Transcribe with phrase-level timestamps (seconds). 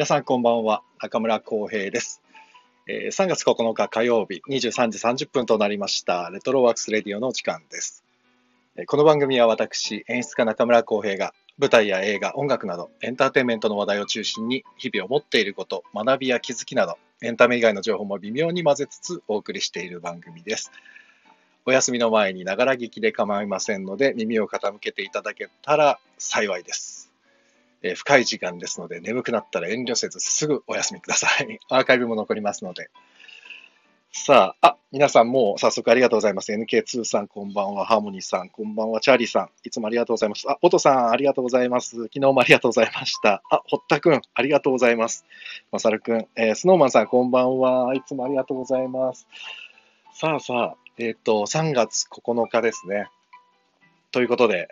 [0.00, 0.82] 皆さんこんばんは。
[0.98, 2.22] 中村浩平です。
[2.88, 6.30] えー3月9日火曜日23時30分となりました。
[6.30, 8.02] レトロワークスレディオの時間です。
[8.76, 20.72] えこの番組は私、演出家中村浩平が舞台や映画、音楽などエンターテインメントの話題を中心に日々思っていること、学びや気づきなどエンタメ以外の情報も微妙に混ぜつつお送りしている番組です。
[21.66, 27.09] お休みの前にながら聞きで構いませんので耳を傾けていただけたら幸いです。
[27.82, 31.58] えー深い時間ですので、眠くなったら遠慮せずすぐお休みください。
[31.68, 32.90] アーカイブも残りますので。
[34.12, 36.52] さあ、あ、皆さんもう早速ありがとうございます。
[36.52, 40.50] NK2 さんこんばんは、ハーモニーさんこんばんは、チャーリーさん、いつもありがとうございます。
[40.50, 41.96] あ、オトさんありがとうございます。
[42.04, 43.42] 昨日もありがとうございました。
[43.50, 45.24] あ、堀田くんありがとうございます。
[45.70, 47.94] まさるくん、えースノーマンさんこんばんは。
[47.94, 49.28] いつもありがとうございます。
[50.12, 53.08] さあさあ、えっ、と、3月9日ですね。
[54.10, 54.68] ということで、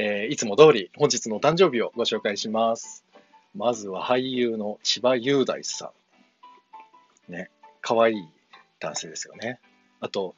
[0.00, 3.04] えーいつも通り本日の誕生日をご紹介します。
[3.52, 5.92] まずは俳優の千葉雄大さ
[7.28, 7.32] ん。
[7.32, 7.50] ね、
[7.82, 8.28] 可愛いい
[8.78, 9.58] 男性ですよね。
[9.98, 10.36] あと、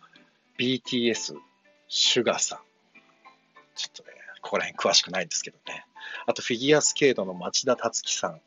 [0.59, 1.35] BTS、
[1.89, 2.59] シュガーさん。
[3.75, 4.09] ちょっとね、
[4.41, 5.85] ここら辺詳しくないんですけどね。
[6.25, 8.41] あと、フィギュアスケートの町田達樹さん。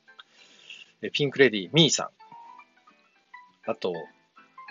[1.12, 2.06] ピンクレディー、ミーさ
[3.66, 3.70] ん。
[3.70, 3.94] あと、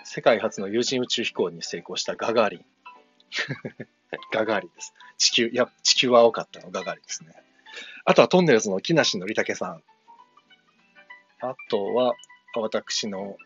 [0.03, 2.65] 世界初の有人宇宙飛行に成功したガガーリン。
[4.31, 4.93] ガガーリンです。
[5.17, 7.33] 地球、いや、地球は青かったのガガーリンですね。
[8.05, 9.83] あとはトンネルズの木梨憲武さん。
[11.41, 12.13] あとは、
[12.55, 13.37] 私の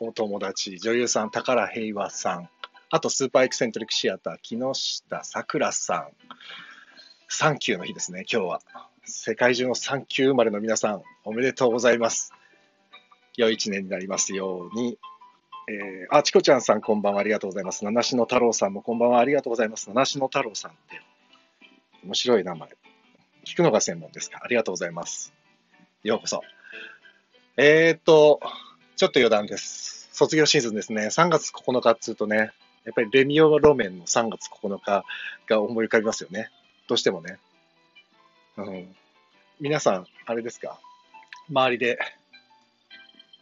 [0.00, 2.50] お友達、女優さん、宝平和さん。
[2.90, 6.12] あと、スーパーエキセントリックシアター、木下さくらさん。
[7.28, 8.62] サンキューの日ですね、今日は。
[9.04, 12.32] 世界中のサンキュー生まれの皆さん、おめでとうございます。
[13.36, 14.98] 良い一年になりますように。
[15.70, 17.84] えー、あ、チコちゃんさん、こんばんは、ありがとうございます。
[17.84, 19.90] 七種の太郎さんもこんばんは、ありがとうございます。
[19.90, 21.02] 七種の太郎さんって、
[22.04, 22.70] 面白い名前。
[23.44, 24.40] 聞くのが専門ですか。
[24.42, 25.34] ありがとうございます。
[26.04, 26.42] ようこそ。
[27.58, 28.40] えーっと、
[28.96, 30.08] ちょっと余談です。
[30.12, 31.08] 卒業シーズンですね。
[31.08, 32.52] 3月9日っつうとね、
[32.84, 35.04] やっぱりレミオ路面の3月9日
[35.46, 36.50] が思い浮かびますよね。
[36.88, 37.38] どうしてもね。
[38.56, 38.96] うん。
[39.60, 40.80] 皆さん、あれですか？
[41.50, 41.98] 周りで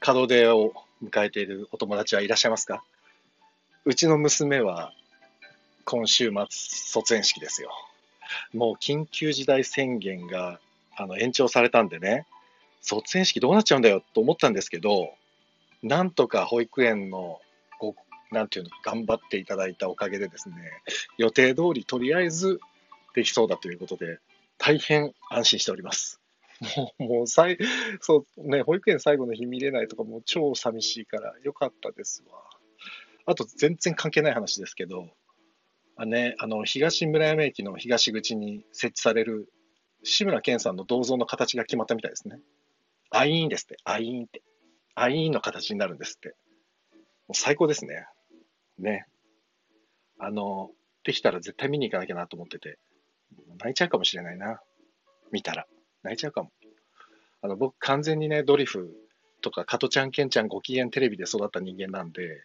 [0.04, 0.72] 門出を
[1.02, 2.82] 迎えているお友達はいらっしゃいますか？
[3.84, 4.92] うちの娘は
[5.84, 7.70] 今週末卒園式ですよ。
[8.52, 10.58] もう緊急事態宣言が
[10.96, 12.26] あの延長されたんでね、
[12.80, 15.14] 卒園式どうなっちゃうんだよと思ったんですけど、
[15.82, 17.40] なんとか保育園の
[17.78, 17.94] ご、
[18.32, 20.56] なんていうの、頑張っていただいたおかげでですね、
[21.18, 22.58] 予定通りとりあえず
[23.14, 24.18] できそうだということで、
[24.58, 26.18] 大変安心しております。
[26.76, 27.58] もう、もうさい、
[28.00, 32.42] そうね、保育園最後の日見れないとかもう超寂しいからよかったですわ。
[33.26, 35.08] あと全然関係ない話ですけど、
[35.96, 39.48] あね、あの、東村山駅の東口に設置される
[40.02, 42.38] 志村けんさんの銅像の形が決まったみたいですね。
[43.10, 44.42] アイーンですって、アイーンって。
[44.94, 46.34] アイーンの形になるんですって。
[47.28, 48.06] もう最高ですね。
[48.78, 49.06] ね。
[50.18, 50.70] あの、
[51.04, 52.78] できたら絶対見に行かなきゃなと思ってて、
[53.58, 54.60] 泣いちゃうかもしれないな。
[55.32, 55.66] 見たら。
[56.06, 56.50] 泣いちゃうかも。
[57.42, 58.90] あの、僕完全にね、ドリフ
[59.40, 62.42] とか、加トちゃん、ケンちゃん、ご機嫌テレビで育った人間なんで、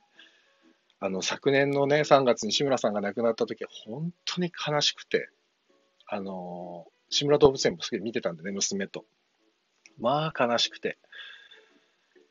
[1.00, 5.30] あの、昨年のね、3月に志村さんが亡くなった時、本当に悲しくて、
[6.08, 9.06] あの、志村動物園もすげえ見てたんでね、娘と。
[10.00, 10.98] まあ、悲しくて。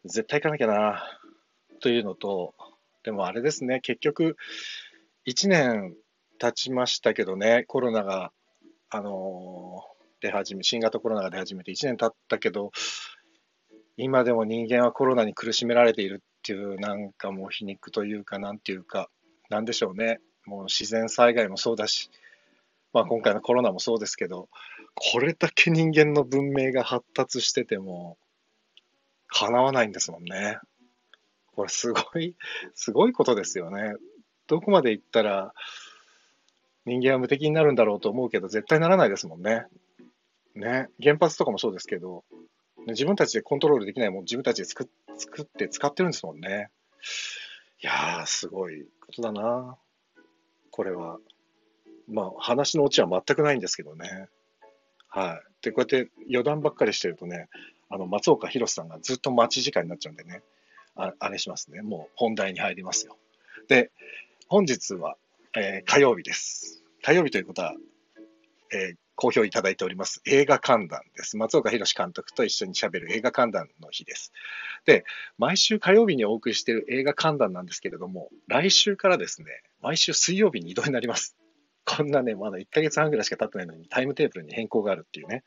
[0.04, 1.20] 絶対行かなきゃな、
[1.80, 2.54] というのと、
[3.02, 4.36] でもあれですね、結局、
[5.26, 5.96] 1年
[6.38, 8.32] 経ちましたけどね、コロナが、
[8.88, 9.84] あの
[10.20, 12.70] 出始め、新型コロナが出始めて1年経ったけど、
[13.96, 19.10] 今でも人間はコロナに苦しめられているっていう、なんかもう皮肉というか、なんていうか、
[19.48, 20.20] なんでしょうね。
[20.46, 22.10] もう自然災害もそうだし、
[22.92, 24.48] まあ今回のコロナもそうですけど、
[24.94, 28.16] これだけ人間の文明が発達してても、
[29.28, 30.58] 叶わないんですもんね。
[31.54, 32.36] これすごい、
[32.74, 33.94] すごいことですよね。
[34.46, 35.52] どこまで行ったら
[36.86, 39.66] 人間は無敵になるんだろうと思うけど、絶対ならないですもんね。
[40.54, 40.88] ね。
[41.02, 42.24] 原発とかもそうですけど、
[42.86, 44.88] ね自分たちでコントロールできないもん自分たちで作っ
[45.18, 46.70] 作って使ってるんですもんね。
[47.82, 49.76] いやー、すごいことだな。
[50.70, 51.18] これは。
[52.08, 54.28] まあ、話のオチは全くないんですけどね。
[55.08, 55.62] はい。
[55.62, 57.48] で、こうやって余談ばっかりしてるとね、
[57.88, 60.42] あの、松岡弘さんがずっと待ち時間になっちゃうんでね、
[60.96, 61.82] ああれしますね。
[61.82, 63.16] もう本題に入りますよ。
[63.68, 63.90] で、
[64.48, 65.16] 本日は、
[65.56, 66.82] えー火曜日です。
[67.02, 67.74] 火曜日ということは、
[68.72, 71.36] えー好評いただいております映画観覧です。
[71.36, 74.32] 松岡弘監督と一緒に喋る映画観覧の日です。
[74.86, 75.04] で、
[75.36, 81.36] 毎週火曜日にお送りしている映画観覧なんですけれども、来週からですね、毎週水曜日に移動になります。
[81.84, 85.44] こんなね、まだ1ヶ月半ぐらいしか経ってないのにタイムテーブルに変更があるっていうね。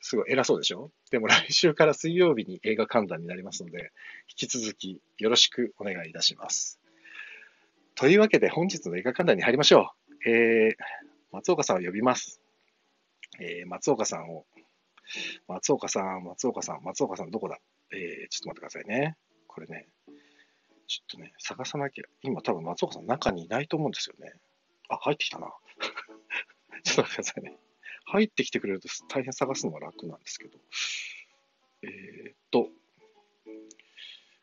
[0.00, 0.90] すごい偉そうでしょ？
[1.12, 3.92] でも来週から水曜日に映画観覧になりますので、
[4.28, 6.80] 引き続きよろしくお願いいたします。
[7.94, 9.92] というわけで本日の映画観覧に入りましょ
[10.24, 10.28] う。
[10.28, 10.74] えー、
[11.32, 12.40] 松岡さんを呼びます。
[13.40, 14.44] えー、松岡さんを、
[15.46, 17.58] 松岡さん、松岡さん、松岡さんどこだ？
[17.92, 19.16] えー、ちょっと待ってくださいね。
[19.46, 19.86] これね、
[20.86, 22.04] ちょっとね、探さなきゃ。
[22.22, 24.32] 今多分松岡さん中にいないと思うんですよね。
[24.88, 25.52] あ、入ってきたな。
[26.82, 27.56] ちょっと待ってくださいね。
[28.06, 30.58] 入ってきてくれると大変探すのが楽なんですけど。
[31.82, 32.68] えーっと、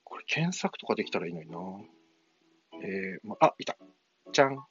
[0.05, 1.59] これ検索とかできたらいいのにな。
[2.81, 3.77] えー、ま、あ、いた。
[4.31, 4.65] じゃん。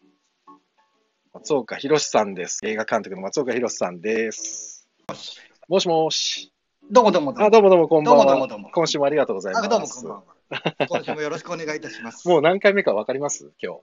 [1.36, 2.60] 松岡弘さんです。
[2.64, 4.88] 映画監督の松岡弘さんです。
[5.68, 6.50] もしもし。
[6.90, 7.46] どうもどうもどうも。
[7.46, 8.24] あ、どうもどうもこんばんは。
[8.24, 9.66] どうもどうもどうも今週もありがとうございます。
[9.66, 10.22] あどうもこんばんは。
[10.88, 12.26] 今週もよろしくお願いいたします。
[12.28, 13.52] もう何回目かわかります？
[13.62, 13.74] 今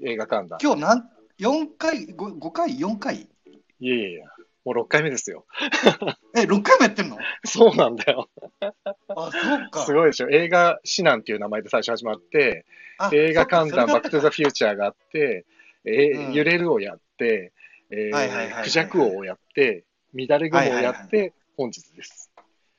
[0.00, 0.10] 日。
[0.12, 0.58] 映画観覧。
[0.62, 3.16] 今日なん4回、5, 5回、4回？
[3.16, 4.26] いやいやいや、
[4.64, 5.46] もう6回目ですよ。
[6.36, 7.16] え、6回もやってんの？
[7.46, 8.28] そうなんだよ。
[8.60, 9.80] あ、そうか。
[9.86, 10.28] すごいでしょ。
[10.28, 12.66] 映画指南っていう名前で最初始まって、
[12.98, 15.46] あ映画観覧、そっかバックトゥザフューチャーがあって、
[15.84, 17.52] えーうん揺れるをやって、
[17.90, 19.84] えークジャク王をやって、
[20.14, 22.30] 乱れ雲をやって、はい本日です。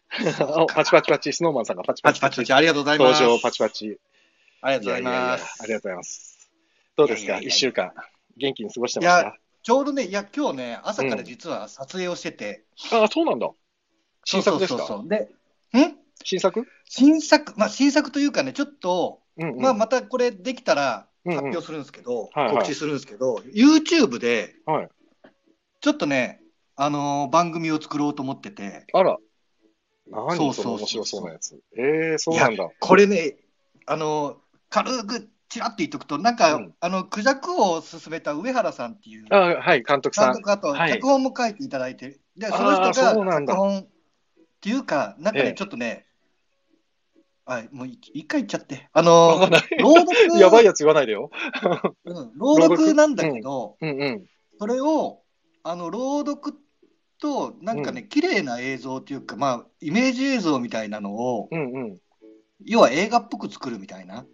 [0.73, 3.21] パチパチパチ、スノーマンさんがパチパチパチパチパチありがとうございます。
[3.21, 3.99] 登場パチパチ。
[4.61, 5.63] ありがとうございます。
[5.63, 6.51] ありがとうございます。
[6.95, 7.39] どうですか？
[7.39, 7.93] 一週間。
[8.37, 13.49] 元気に過ごしてまいやしたちょうどね、いや、今日ね、朝から実は撮影をしてて、あ、そうなんだ。
[14.25, 14.85] 新作ですか？
[14.87, 15.29] そうで、
[15.77, 15.97] ん？
[16.23, 16.67] 新作？
[16.85, 19.61] 新作、まあ、新作というかね、ちょっと、うんうん。
[19.61, 24.89] まあ、またこれできたらうんうん発表するんですけど、はいはい告知するんですけど、YouTube で、はい。
[25.81, 26.41] ちょっとね、
[26.75, 29.17] あのー番組を作ろうと思ってて、あら。
[30.09, 31.59] 何そうそう面白そうなやつ。
[31.77, 32.69] えー、そうなんだ。
[32.79, 33.37] これね、
[33.85, 34.35] あのー
[34.69, 40.33] 軽くちらっと言っとくと、なんか、うんあのクジャク王を勧めた上原さんっていうあはい、監督さん。
[40.33, 43.85] 監督、あとはい脚本も書いていただいて、でその人が脚本っ
[44.61, 46.07] ていうか、なんかね、ええちょっとね、
[47.45, 51.29] はい、もうい一回言っちゃって、あのー朗読やばいやつ言わないでよ。
[52.05, 54.25] うん朗読なんだけど、うんうん。
[54.59, 55.21] それを
[55.63, 56.55] あの朗読
[57.19, 61.97] となんかね、綺麗な映像っていうか、まあ、イメージ映像みたいなのを、うんうん。
[62.65, 64.25] 要は映画っぽく作るみたいな、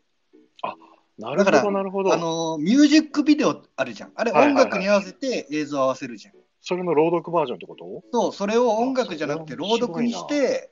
[1.17, 2.17] なるほど、なるほどあ。
[2.17, 6.33] のミュージックビデオあるじゃん、あれ、はいはいはい音楽に合わせて映像合わせるじゃん。
[6.61, 8.03] それの朗読バージョンってこと？
[8.11, 10.71] そう、それを音楽じゃなくて朗読にして、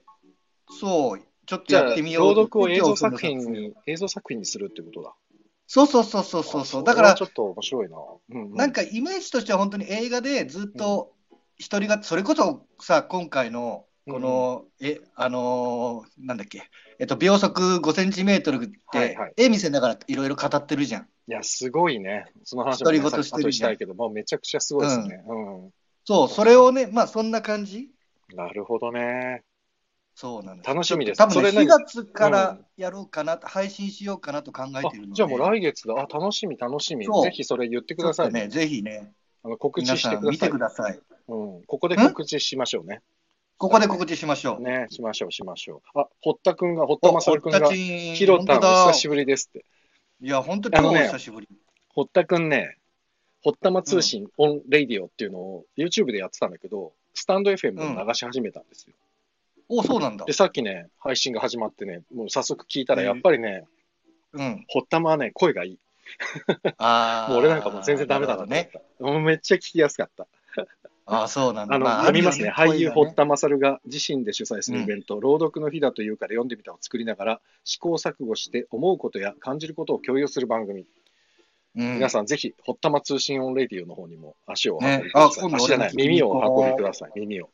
[0.80, 5.16] そう、ちょっとじゃあ、やってみよう朗読を映像作品に、映像作品にするってことだ。
[5.66, 7.98] そうそうそうそうそうそう、だからちょ、っと面白いな。
[8.30, 11.14] うんうん、なんかイメージとしては本当に映画でずっと
[11.58, 21.02] 一人が、それこそさ、今回のこの、え、あのーなんだっけ、えっと、秒速5センチメートルっはいはいて、絵見せながらいろいろ語ってるじゃん。
[21.04, 22.26] いや、すごいね。
[22.44, 25.24] その話も、ね、独り言してる後にしたいけど、もうめちゃくちゃすごいですね。
[25.28, 25.72] うん。
[26.06, 27.90] そう、それをね、まあそんな感じ
[28.34, 29.44] なるほどね。
[30.19, 30.68] そうなんです。
[30.68, 35.14] 楽しみです多分ね、それ何？4月からやろうかな、配信しようかなと考えてるので。
[35.14, 35.94] じゃあもう来月だ。
[35.94, 37.06] あ、楽しみ、楽しみ。
[37.06, 40.58] ぜひそれ言ってくださいちょっとね、ぜひね、あの告知皆してくださいさん見てく。
[40.58, 41.00] ださい。
[41.28, 41.64] うん。
[41.68, 43.02] ここで告知しましょうね。
[43.59, 44.64] ここで告知しましょう。
[44.64, 46.00] ね、しましょう、しましょう。
[46.00, 49.66] あ、堀田くんが、堀田正くんが、ちひろたんお久しぶりですって。
[50.21, 51.50] いや、本当に超お久しぶり。
[51.90, 52.78] 堀田くんね、
[53.44, 58.95] 堀田間通信 on radio っていうのを YouTube でやってたんだけど、 stand FM を流し始めたんですよ。
[59.69, 60.33] お、そうなんだで、。
[60.33, 63.66] さっきね、配信が始まってね、もう早速聞いたら、やっぱりね、
[64.33, 64.66] うん。
[64.69, 65.80] 堀田間はね、声がいい。
[66.78, 68.69] あーもう俺なんかもう全然ダメだっね。
[69.00, 69.04] た。
[69.04, 70.28] もうめっちゃ聞きやすかった。
[71.06, 71.76] あーそうなんだ。
[71.76, 72.50] あの、まあ読みますね。
[72.50, 80.86] 俳優、堀あ田勝が自身で主催するイベント、朗読の日だというから読んでみたを作りながら、試行錯誤して思うことや感じることを共有する番組。
[81.76, 85.45] うん皆さん、ぜひ、堀田間通信オンレディオの方にも足をお運ねびください。
[85.45, 87.12] あ今度足じゃない、耳を運びください。
[87.16, 87.50] 耳を。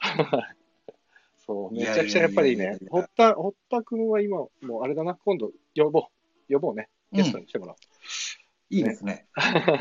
[1.46, 6.02] そう、めちゃくちゃやっぱりね堀田、堀田くんは今、もうあれだな、今度呼ぼう。
[6.52, 6.88] 呼ぼうね。
[7.12, 7.74] ゲストに来てもら
[8.70, 9.26] いいですね。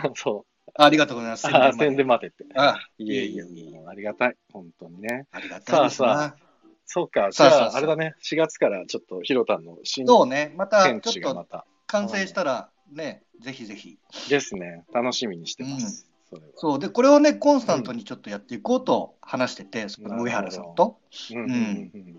[0.06, 0.14] おう。
[0.16, 0.72] そう。
[0.76, 1.48] ありがとうございます。
[1.78, 2.46] 宣伝待てって。
[2.56, 3.44] あいえいえ
[3.88, 4.36] ありがたい。
[4.52, 5.28] 本当にね。
[5.32, 6.16] ありがたいですな。
[6.16, 6.38] さ
[6.86, 11.64] そうか、じゃあ、あれだね、4月からちょっとヒロタンの新そうね、また天ちょっと。
[11.88, 13.98] 完成したら、ね、ぜひぜひ。
[14.30, 14.84] ですね。
[14.94, 16.13] 楽しみにしてます。
[16.34, 16.54] それは。
[16.56, 20.98] そう、で、これをね、コンスタントにちょっとやっていこうと話してて、その上原さんと。
[21.32, 21.38] うん。
[21.38, 22.18] うんうんうん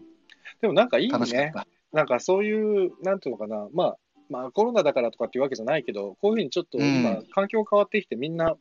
[0.60, 1.52] でもなんかいいね。
[1.92, 3.96] なんかそういう、なんていうのかな、まあ、
[4.30, 7.26] まあコロナだからとかっていうわけじゃないけど、こういうふうにちょっと今、うん。
[7.26, 8.56] 環境変わってきて、みんな、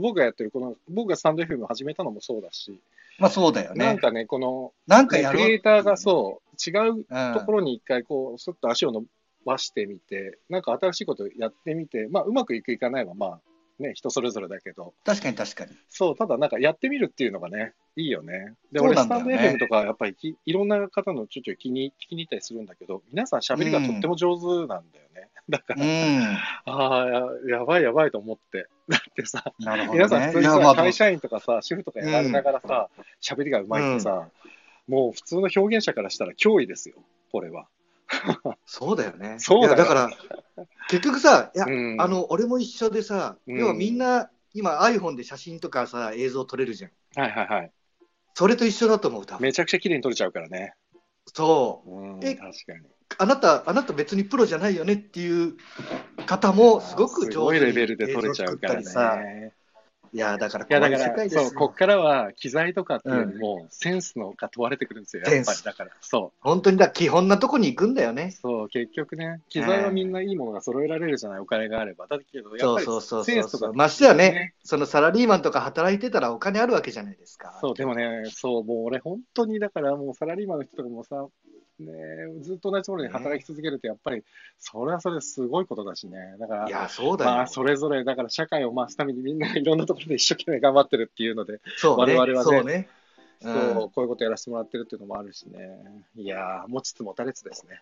[0.00, 2.80] 僕がやってるこの、僕がスタンド FM を始めたのもそうだし、
[3.18, 3.84] まあそうだよね。
[3.84, 7.34] なんかね、この、なんかやクリエイターがそう、違ううん。
[7.34, 9.04] ところに一回こう、すっと足を伸
[9.44, 13.40] ばしてみて、なんか新しいことやってみて、まあ、うまくいくいかないは、まあ、
[13.80, 15.72] ね、人それぞれだけど、確かに確かに。
[15.88, 18.54] そう、ただなんかやってみるっていうのがね、いいよね。
[18.72, 25.28] で、俺、スタンドね FM とか、やっぱりきいろんな方のちょいちょい気に 聞きに行ったりするんだけど、皆さん喋りがとっても上手なんだよね。
[25.48, 26.20] だから、うん。
[26.66, 27.06] ああ、
[27.48, 28.68] ややばいやばいと思って。
[28.88, 29.88] だってさ、ね。
[29.92, 32.88] 皆さん普通にさ会社員とかさ、主婦とかやられながらさ、
[33.20, 34.28] 喋、りがうまいってさ、
[34.86, 36.96] もう普通の表現者からしたら脅威ですよ、
[37.32, 37.68] これは。
[38.66, 39.36] そうだよね。
[39.38, 40.10] そうだだから、
[40.88, 46.90] 結局さ、いや、うんあの、俺も一緒でさ、うん要はみんな、今 iPhone で写真とかさ、映像撮れるじゃん。
[47.16, 47.72] はいはいはい。
[48.34, 49.44] それと一緒だと思う、多分。
[49.44, 50.74] めちゃくちゃ綺麗に撮れちゃうからね。
[51.26, 51.90] そう。
[51.90, 52.86] うん、え確かに。
[53.18, 55.56] あなた、あなた別にプロじゃないよねっていう
[56.26, 59.52] 方もすごくすごい上手にレベルで撮れちゃうから映像作ったりさね。
[60.12, 65.62] いや、だからだから、そう、こっからは機材とかっていうよりも、センスのが問われてくるんですよ、やっぱり。
[65.62, 68.12] だから、そ本当にだ、基本なとこに行くんだよう。
[68.12, 68.32] ね。
[68.32, 72.08] そう、結局ね、機材はみんないいものが揃えられるじゃない、お金があれば。
[72.08, 73.72] だけど、やっぱりそうそうそうセンスとか。
[73.72, 77.56] ましてやね、そのサラリーマンとか働いてたらお金あるわけじゃないですか。
[77.60, 81.26] そう、でもね、そう、もう俺、本当にだから、もうサラリーマンの人とかもさ、
[81.80, 81.92] ね、
[82.42, 84.22] ずっと同じところに働き続けると、やっぱり、
[84.58, 86.36] それはそれですごいことだしね。
[86.38, 87.30] だからい、や、そうだよ。
[87.30, 92.14] まあ、それぞれ、だから社会を回すためにみんないろんなところで一生懸命頑張ってるっていうので、そうね。
[92.14, 92.88] 我々はねそうね。
[93.42, 95.80] そう、うんこういうことやらせてもらってるっていうのもあるしね。
[96.14, 97.80] いやー、持ちつ持たれつですね。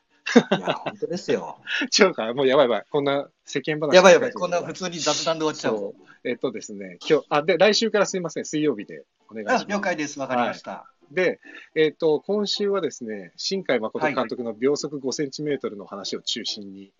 [0.56, 1.58] いや、本当ですよ。
[1.98, 2.84] 違うか、もうやばいやばい。
[2.90, 3.92] こんな世間話。
[3.94, 5.94] やばいやばい、こんな普通に雑談で終わっちゃう。
[6.24, 9.66] えっとですね、今日、あ、で、来週からすいません、水曜日でお願いしあます。
[9.66, 10.86] 了解です、わかりました。
[11.12, 11.40] で、
[11.74, 16.92] えっ、と、今週はですね、新海誠監督の秒速5センチメートルの話を中心に、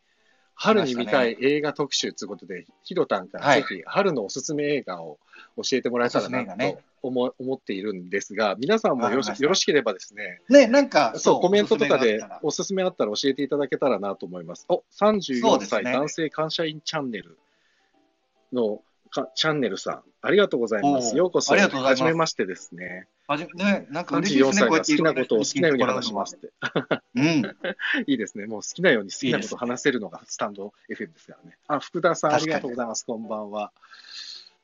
[0.61, 5.19] 春に見たい映画特集ということで、ヒロタンからぜひ春のおすすめ映画を
[5.57, 9.23] 教えてもらえたらなと思,、思っているんですが、皆さんもよろ
[9.55, 13.13] しければですね、ね、なんか、そう、コメントとかでおすすめがあったら。
[13.13, 14.67] 教えていただけたらなと思います。
[14.69, 17.39] お、そう34歳、男性感謝員チャンネル
[18.53, 21.17] のかチャンネルさん、ありがとうございます。
[21.17, 23.07] ようこそ、はじめましてですね。
[23.29, 26.51] はじね、なんか嬉しい34ですね、好きなことを好きなように話しますって。
[27.15, 27.43] うん。
[28.09, 28.47] いいですね。
[28.47, 31.59] もう好きなように好きなことを話せるのがスタンド FM ですからね。
[31.67, 33.05] あ、福田さん、ありがとうございます。
[33.05, 33.71] こんばんは。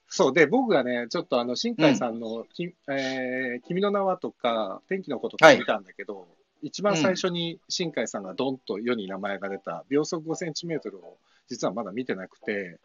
[0.09, 6.27] そうで、僕がね、ちょっとあの、新海さんの、きえー君の名はとか、天気のこととか見たんだけど、
[6.63, 11.19] 一番最初に新海さんがドンと世に名前が出た、秒速5センチメートルを
[11.49, 12.79] 実はまだ見てなくて、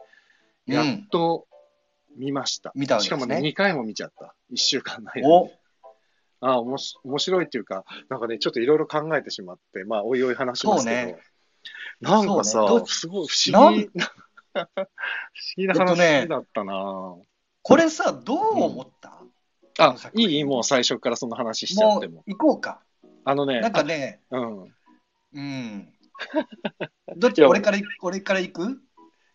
[0.67, 1.47] うんやっと
[2.15, 2.71] 見ました。
[2.75, 4.35] 見たわけですねしかもね、2回も見ちゃった。
[4.51, 5.49] 1週間の間にお
[6.41, 11.17] ああ、おもし面白いっていうか、なんかね、ちょっといろいろ考えてしまって、まあ、おいおい話しますけど、ね。
[12.01, 12.83] なんかさ、ね。
[12.85, 13.89] すごい不思議、
[14.53, 14.67] 不思
[15.57, 17.15] 議なえっとね話だったな、
[17.61, 19.21] これさ、どう思った、
[19.79, 20.29] あ、作品。
[20.29, 22.23] いいもう最初からその話しちゃもうっても。
[22.27, 22.81] 行こうか。
[23.25, 24.75] あのね、なんかね、あうん。
[25.33, 25.93] うん。
[27.17, 27.43] どっち？
[27.43, 28.81] 俺から俺から行く？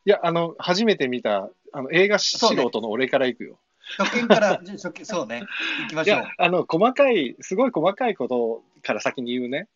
[0.06, 3.58] いや、あの、初めて見た、あの、映画素人の俺から行くよ。
[3.98, 5.42] 初見から、初見、 そうね。
[5.82, 9.68] 行きましょうあの、細かい、すごい細かいことから先に言うね。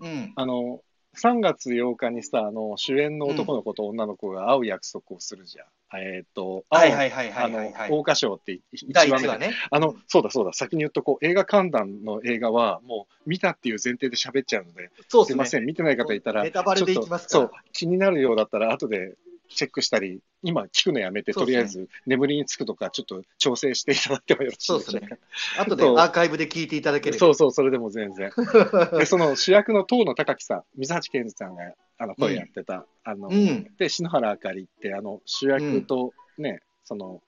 [0.00, 0.32] うん。
[0.36, 0.82] あの、
[1.14, 5.66] 3月8日にさ、あの、主演の男の子と女の子が会う約束をするじゃん。
[5.96, 7.88] えっ、と、はいはいはいはあのいはい、はい。
[7.88, 9.54] 桜花賞って一第番目1話ね。
[9.70, 15.32] あの、そうだそうだ、先に言っとこう、映画観覧の映画は、もう見たっていう前提で喋っちゃうので、そうですね。
[15.32, 19.14] すいません、見てない方いたら、ネタバレでいきますからちょっとそう、気になるようだったら、後で
[19.48, 24.92] チェックしたり、今聞くのやめて、とりあえず眠りにつくとか、ちょっと調整していただいてもよろしいでしょうか。
[24.92, 25.18] ですね。
[25.58, 27.18] 後でアーカイブで聞いていただければ。
[27.18, 28.30] そうそう、それでも全然。
[28.98, 33.74] で、その主役の遠野隆樹さん、水橋健二さんがあの声やってた、あの、うん。
[33.78, 37.22] で、篠原あかりって、あの、主役とね、その、好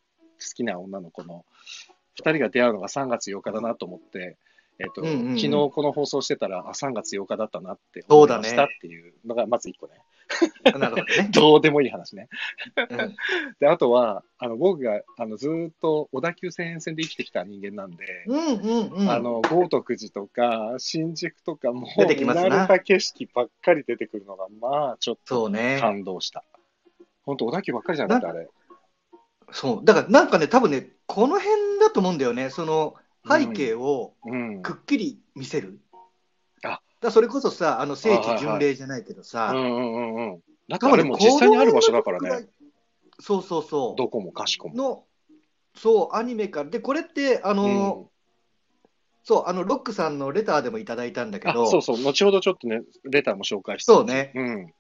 [0.54, 1.44] きな女の子の
[2.14, 4.36] 二人が出会うのが3月8日だなと思って、
[4.78, 9.94] えっ、と、うんうんうん昨日この放送してたら、あ、3月8日だったなって思いましたっていうのが、まず一個ね。
[10.78, 11.30] なるほどね。
[11.32, 12.28] どうでもいい話ね。
[12.76, 13.16] うん
[13.60, 19.10] で、あとは、あの、僕が、あの、ずーっと小田急線沿線で生きてきた人間なんで、うんうんうん。
[19.10, 25.50] あの、豪徳寺とか、新宿とか、もう、出てきます慣れた景色ばっかり出てくるのが、まあ、ちょっと。
[25.80, 26.44] 感動した。
[27.24, 28.48] 本当小田急ばっかりじゃなかった、あれ。
[29.52, 29.84] そう。
[29.84, 32.50] だからなんかね、多分ね、この辺だと思うんだよね。
[32.50, 32.94] その
[33.28, 34.62] 背景をうん。
[34.62, 35.68] くっきり見せる。
[35.68, 35.85] あだか
[37.06, 40.40] らそれこそさ、あの聖地巡礼じゃないけどさ、うんうんうんうん。
[40.68, 42.46] だからも実際にある場所だからね。。
[43.20, 43.96] そうそうそう。
[43.96, 44.74] どこもかしこも。
[44.74, 45.04] の、
[45.74, 46.70] そう、アニメから。
[46.70, 48.10] で、これって、あの、
[49.24, 53.92] そう、あの、ロックさんのレターでもいただいたんだけあど、そうそう、後ほどちょっとね、レターも紹介して。
[53.92, 54.32] そうね。
[54.34, 54.72] うん。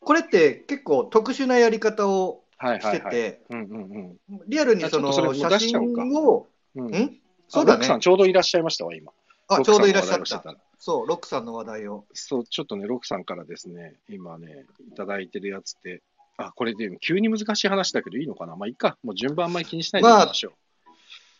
[0.00, 3.00] これって結構特殊なやり方をして。
[3.10, 5.80] て、うんうんリアルにその写真
[6.16, 6.86] を、うん。
[6.86, 6.94] うん？
[6.94, 7.98] んそそううだね。
[8.00, 9.12] ちょうどいらっしゃいましたわ、今。
[9.48, 10.56] あ、ちょうどいらっしゃった。
[10.84, 12.06] そう、ロックさんの話題を。
[12.12, 16.02] そう、ちょっとね、ロックさんからですね、今ね、いただいてるやつで、
[16.36, 18.56] あ、これで急に難しい話だけどいいのかな？
[18.56, 18.98] まあいいか。
[19.04, 20.54] もう順番あんまり気にしないでいきましょ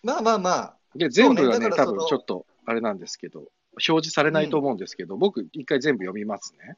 [0.04, 0.98] まあまあまあ、う。
[0.98, 3.40] で、全部がね、多だからその分ちょっと、あれなんですけど、
[3.72, 6.76] 表示されないと思うんですけど、僕一回全部読みますね。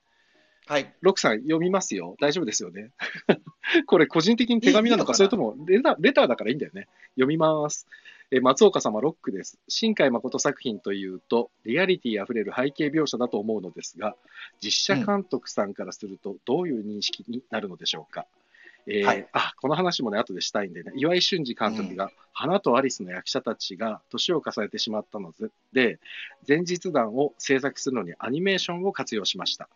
[0.67, 0.91] はい。
[1.03, 2.17] ロックさん読みますよ。
[2.19, 2.93] 大丈夫ですよね？
[3.85, 5.17] これ個人的に手紙なのか、いいのかな？
[5.19, 6.89] それともレターレターだからいいんだよね。
[7.17, 7.87] 読みます。
[8.35, 9.61] えー松岡様、ロックです。
[9.69, 14.17] 新海誠作品というと、リアリティあふれる背景描写だと思うのですが、
[14.61, 18.27] 実写監督さんからすると、どういう認識になるのでしょうか。
[18.89, 25.33] えーはいあこの話もね、後でしたいんでね、岩井俊二監督が、花とアリスの役者たちが年を重ねてしまったの
[25.73, 26.01] で、
[26.49, 29.69] 前日談を制作するのにアニメーションを活用しました。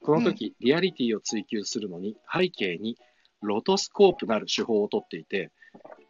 [0.00, 2.96] この時、リアリティを追求するのに、背景に
[3.42, 5.50] ロトスコープなる手法をとっていて、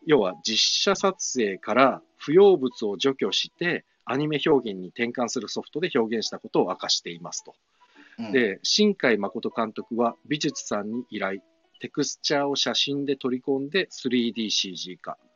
[0.06, 7.54] 要は実写撮影から不要物を除去して、アニメ表現に転換するソフトで表現したことを明かしていますと。
[8.18, 11.40] うん、で、新海誠監督は美術さんに依頼、
[11.80, 15.18] テクスチャーを写真で取り込んで 3DCG 化。
[15.22, 15.28] うん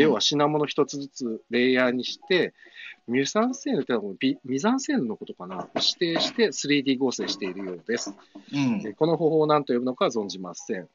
[0.00, 2.52] 要は品物一つずつレイヤーにして、
[3.06, 8.14] ミュサンセーヌってミザンセーヌのことかな指定して 3D 合成しているようです。
[8.52, 10.88] うんでこの方法を何と呼ぶのかは存じません。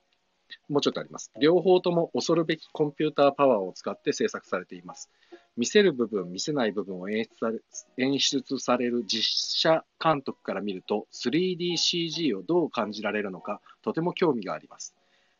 [0.67, 1.31] もうちょっとあります。
[1.39, 5.09] 両方とも恐るべきコンピューターパワーを使って制作されています。
[5.57, 7.59] 見せる部分、見せない部分を演出され
[7.97, 14.95] 演出される実写監督から見ると、3DCG をどう感じられるのか、とても興味があります。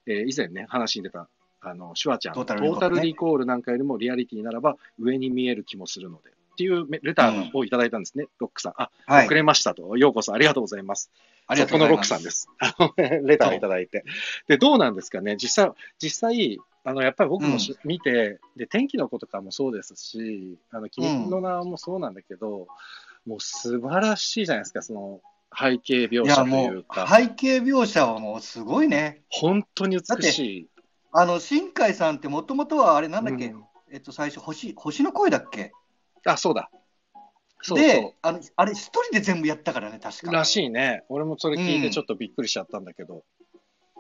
[0.06, 1.30] えー以前ね、話に出た、
[1.62, 8.74] あの、シュワちゃん、トートタルリコールねータルリコールなんかよりもリアリティならば上に見える気もするので、っていうメレターをいただいたんですね、ロックさん。
[8.76, 9.96] あ、はい遅れましたと。
[9.96, 11.10] ようこそありがとうございます。
[11.50, 12.10] ありがとうございます。
[12.10, 13.28] このロックさんです。
[13.28, 14.06] レターをいただいて。
[14.48, 22.68] で、どうなんですかね、実際、実際、あのやっぱり僕もし、見てで、天気の子とかもそうですし、あの君の名もそうなんだけど、
[23.26, 25.22] もう素晴らしいじゃないですか、その
[25.60, 29.24] 背景描写というか、背景描写はもうすごいね。
[29.30, 30.68] 本当に美しい。
[31.12, 35.72] あの新海さんってもともとはあれなんだっけ、うんえっと最初星星の声だっけ？
[36.24, 36.70] あ、そうだ。
[37.62, 40.26] そうでそあのあれ一人で全部やったからね確う。
[40.28, 41.04] からしいね。
[41.10, 43.24] 俺もそれ聞いうんてちょっとびっくりしちゃったんだけど。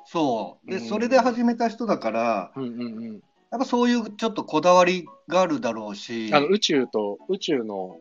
[0.05, 3.13] そうで、うんそれで始めた人だからうんうんうん。
[3.51, 7.97] やっぱそういうちょっとこだわりがあるだろうしあの宇宙と、宇宙の、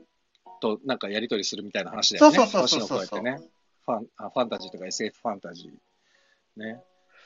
[0.61, 2.37] となんかやり取りするみたいな話だよね。
[2.37, 3.49] そうそうそうそう星の声ってね。
[3.87, 6.61] ファンあファンタジーとか SF ファンタジー。
[6.63, 6.81] ね。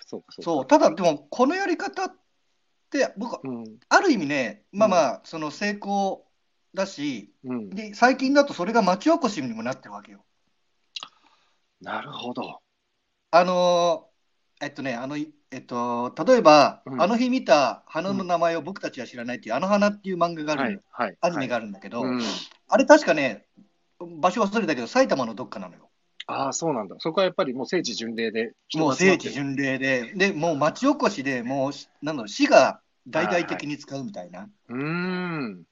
[0.07, 0.43] そうかそうか。
[0.43, 2.13] そうただでもこのやり方っ
[2.91, 3.65] て僕はうん。
[3.89, 6.25] ある意味ねまあまあその成功
[6.75, 7.71] だしうん。
[7.71, 10.25] で最近だとそれが町おこしにもなってるわけよ。
[11.81, 12.61] なるほど。
[13.31, 14.13] あのー
[14.65, 20.81] えっとね、あの、いえっと、例えば、うんあの日見た花の名前を僕たちは知らないっていう、あの花っていう漫画があるはい。
[21.09, 21.17] はい。
[21.21, 22.21] アニメがああるんだけど、うん。
[22.69, 23.47] あれ確かね、
[23.99, 25.91] 場所忘れたけど、埼玉のどっかなのよ。
[26.29, 26.95] ああ、そうなんだ。
[27.01, 34.49] そこはやっぱりもう聖地巡礼で人もう聖地巡礼で、で、もう町おこしでもう、しなんだろう、市が大々的に使うみたいな。
[34.69, 35.65] うーん。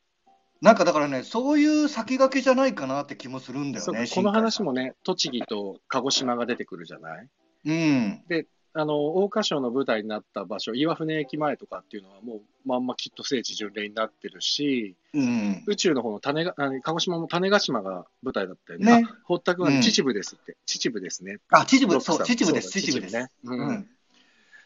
[0.61, 4.85] なんかだからね、そういう先駆けじゃないかなって気もするんだよね、この話もね。
[4.85, 7.29] ね、栃木と鹿児島が出てくるじゃない？
[7.65, 8.25] うん。
[8.73, 15.65] あの、桜花賞の舞台になった場所、岩船駅前とかっていうのはもうまんまきっと聖地巡礼になってるし、うん。
[15.67, 19.01] 宇宙の方の種が、鹿児島も種子島が舞台だったよね。
[19.01, 20.57] ねあ堀田君はねうん秩父ですって。
[20.67, 21.39] 秩父ですね。
[21.51, 23.17] あ、秩父、そう、秩父です、秩父です。
[23.17, 23.29] ね。
[23.45, 23.55] う。
[23.55, 23.89] うんん。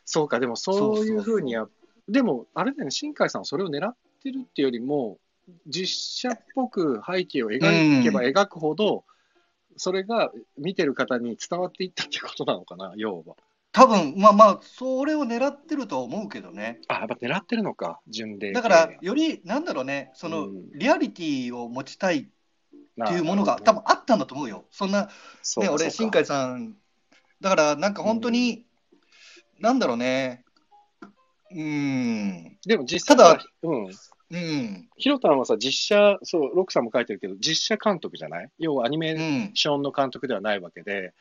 [0.04, 1.66] そうか、でもそういうふうにや、
[2.08, 5.18] でもあれだよね、新海さんはそれを狙ってるっていうよりも、
[5.66, 9.04] 実写っぽく背景を描けば描くほど、
[9.76, 13.36] それが見てる方に伝わっていったってことなのかな、要は。
[13.72, 16.80] 多分まあまあ、それを狙ってるとは思うけどね。
[16.88, 22.26] あ、やっぱ狙ってるのか、巡礼系だから、より、なんだろうね、その、うんリアリティを持ちたいっ
[23.02, 24.64] っていうものが多分あったんだと思うよ。
[24.70, 25.08] そんな、
[25.58, 26.76] ね、俺、新海海さん、
[27.40, 28.64] だからなんか本当に、
[29.58, 30.44] なんだろうね、
[31.50, 33.86] うーん、でも実際はただ、うん。
[34.34, 38.48] うん、ヒロタンはさ、実写、そう、ロックさんも書いてるけど、実写監督じゃない？
[38.58, 41.12] 要はアニメうん、ーションの監督ではないわけで、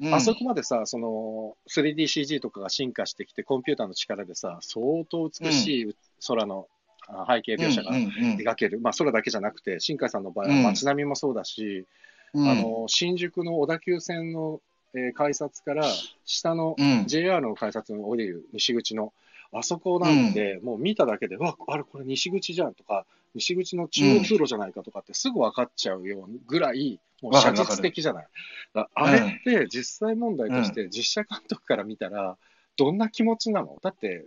[0.00, 0.14] うん。
[0.14, 6.68] あそこまでさ、その 3DCG とかが進化してきて、コンピューターの力でさ、相当美しい空の
[7.08, 10.62] あ背景描写が描ける、まあ空だけじゃなくて、新海さんの場合はうん。
[10.62, 11.86] 街並みもそうだし、
[12.34, 12.48] うん。
[12.48, 14.60] あの新宿の小田急線の、
[14.94, 15.84] えー改札から
[16.24, 17.04] 下のうん。
[17.06, 19.12] JR の改札に降りる西口の、
[19.52, 28.26] あそこなんで、もう見ただけで、うわ、あれ、これ西口じゃんとか、西口の中央通路じゃないかとかってすぐ分かっちゃうようぐらい、もう写実的じゃない。
[28.74, 32.36] あれって実際問題として実写監督から見たら、
[32.76, 33.78] どんな気持ちなの？
[33.82, 34.24] だって、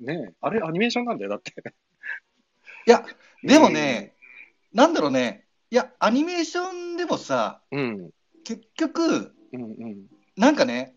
[0.00, 1.52] ねあれアニメーションなんだよ、だって。
[2.86, 3.04] いや、
[3.42, 4.14] でもね、
[4.72, 8.10] なんだろうね、いや、アニメーションでもさ、うん、
[8.44, 10.06] 結局、うん、うん。
[10.36, 10.94] なんかね、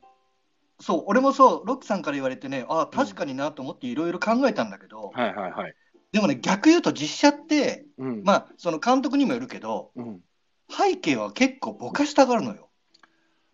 [0.82, 5.76] そう、俺もそう、ロックさんから言われてね、ああ、確かになと思っていろいろ考えたんだけど、はいはいはい。
[6.12, 8.24] でもね、逆言うと実写って、うん。
[8.24, 10.22] まあ、その監督にもよるけど、うん、
[10.70, 12.70] 背景は結構ぼかしたがるのよ。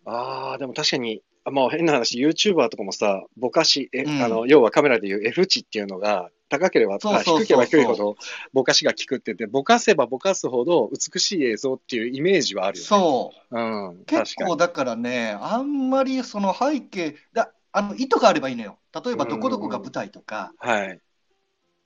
[0.04, 8.16] ああ、でも確かに、あもう変な話、YouTuber とかもさ、ぼかし、えうんあの要はカメラでいう F 値っていうのが高ければ、低ければ低いほど
[8.52, 12.86] ぼかしが効くって言って、ぼかせばぼかすほど美しい映像っていうイメージはあるよね。
[12.86, 13.58] そう。
[13.58, 14.34] うん、結。
[14.36, 18.78] 構だからね、あんまりその背景、だあの意図があればいいのよ。
[19.04, 21.00] 例えば、どこどこが舞台とか、はい。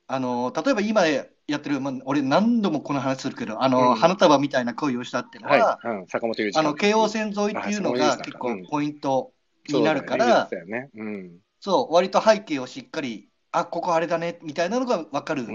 [0.06, 1.24] あの例えば今や
[1.56, 5.96] ってる、まあ、俺、何度もこの話するけど、あのうん花束みたいな恋をしたっていうのは、はい。
[6.00, 9.32] うん、坂本龍一あの京王線沿いっていうのあが結構ポイント
[9.68, 10.90] になるから、そうね。
[10.94, 11.32] うん。
[11.60, 15.46] そう、割と背景をしっかり、あここあれだねみたいなのが分かる。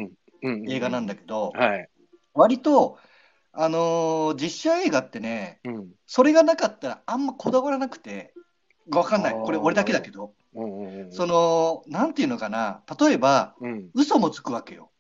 [0.42, 1.90] 映画なんだけど、はい。
[2.34, 2.98] 割と、
[3.52, 5.90] あのー実写映画ってね、うん。
[6.06, 8.34] それがなかったらあんまこだわらなくて、
[8.88, 11.12] 分かんない、これ、俺だけだけど、うんうんうん。
[11.12, 13.90] その、なんていうのかな、例えば、うん。
[13.94, 14.92] 嘘もつくわけよ。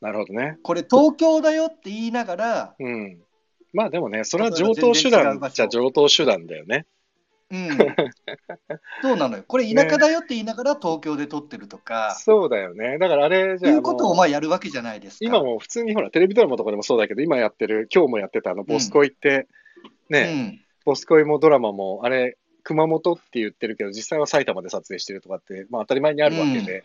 [0.00, 0.58] なるほどね。
[0.62, 3.20] これ、東京だよって言いながら、うん。
[3.72, 6.86] まあでもね、それは上等手段じゃ上等手段だよね。
[7.52, 7.68] うん、
[9.02, 12.96] そうなのよ、これ、田舎だよって言いながら東京で撮ってるとか、そうだよね。
[12.98, 15.24] だからあれじゃあ、いうことをまあやるわけじゃないですか。
[15.26, 19.48] 今も普通にほら、テレビドラマとかでもそうだけど、今やってる、今日もやってたあの、ボスコイって、
[20.08, 26.84] ね、ボスコイもドラマも、あれ、熊本って言ってるけど、実際は埼玉で撮影してるとかって、まあ当たり前にあるわけで、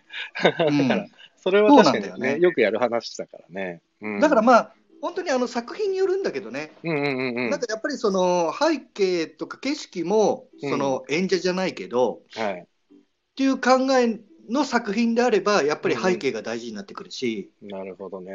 [0.60, 0.88] うん、うん。
[0.90, 2.40] だからそれは確かにそうなんだよねね。
[2.42, 3.82] よくやる話だからね。
[4.02, 4.20] うん。
[4.20, 4.74] だからまあ、
[5.08, 7.50] 本当にあの作品によるんだけどね、うんうんうんうん。
[7.50, 12.54] なんかやっぱりその背景とか景色もうんその演者じゃないけど、はい。
[12.62, 12.98] っ
[13.38, 18.34] ていう考えの作品であれば、やっぱり背景が大事になってくるし、なるほどね。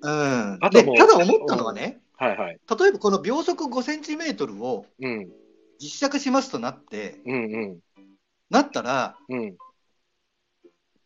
[0.00, 2.58] うんでただ思ったのはね、はいはい。
[2.80, 5.28] 例えばこの秒速5センチメートルをうん。
[5.78, 7.78] 実写化しますとなって、うんうん。
[8.48, 9.56] なったら、うん。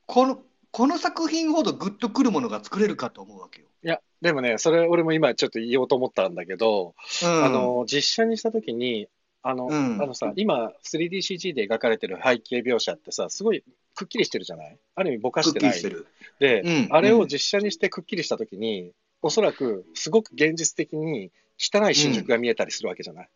[0.07, 0.43] この
[0.77, 3.69] この作品ほどグッとくるものが作れるかと思うわけよ。
[3.83, 9.09] いや、でもね、それ俺も今ちょっと言おうと思ったんだけど、うんあの、実写にしたときに、
[9.43, 14.79] あの、うんあのさ、今 3DCG で描かれてる背景描写ってさ、すごいくっきりしてるじゃない？
[14.97, 15.71] ある意味ぼかしてない。
[15.71, 16.07] きりしてる。
[16.41, 23.29] で、うんあれを実写にしてくっきりしたときに、おそらくすごく現実的に汚い新宿が見えたりするわけじゃない？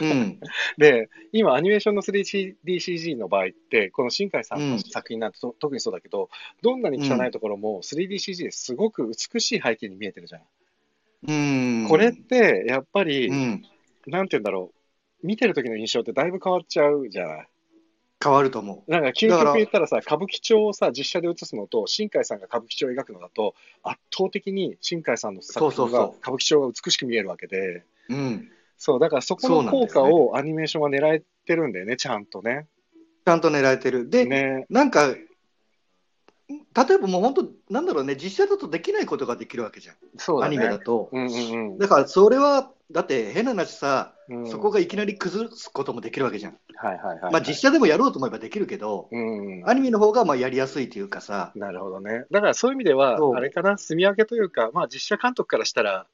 [0.00, 0.40] うん。
[0.78, 6.30] で、今、アニメーションの 3DCG の場合って、この新海さんのうん作品なんて、と特にそうだけど、
[6.62, 10.42] どんなに汚いところも 3DCG ですごく美しい背景に見えてるじゃん。
[11.26, 11.32] う
[11.86, 11.88] ん。
[11.88, 13.64] これって、やっぱり、うん、
[14.06, 14.72] なんて言うんだろ
[15.22, 17.48] う、見てる時の印象ってだいぶ変わっちゃうじゃない。
[18.22, 18.90] 変わると思う。
[18.90, 32.66] なんか、究極言ったらさ、歌舞伎町をさ、実写で映すのと、新海さんが歌舞伎町を描くのだと、圧倒的に新海さんの作品が、歌舞伎町が美しく見えるわけで、うん、そう、だからそこの効果をアニメーションは狙えてるんだよね、ちゃんとね。
[33.24, 34.08] ちゃんと狙えてる。
[34.10, 34.66] で、ね。
[34.68, 35.14] なんか、
[36.48, 40.56] 例えばもう本当、なんだろうね、実写だとできないことができるわけじゃん、アそうだね。
[40.56, 41.08] ニメだと。
[41.12, 44.50] うんうんだからそれは、だって変な話さ、うん。
[44.50, 46.58] そこがいきなり崩すこともできるわけじゃん。
[46.76, 47.32] はいはいはい。
[47.32, 49.62] まあ実写でもやろうと思えばできるけど、うん。
[49.66, 52.24] アニメの方がまあやりやすいというかさ、なるほどね。
[52.30, 56.06] だからそういう意味ではあれかな、住み分けというか、まあ実写監督からしたら、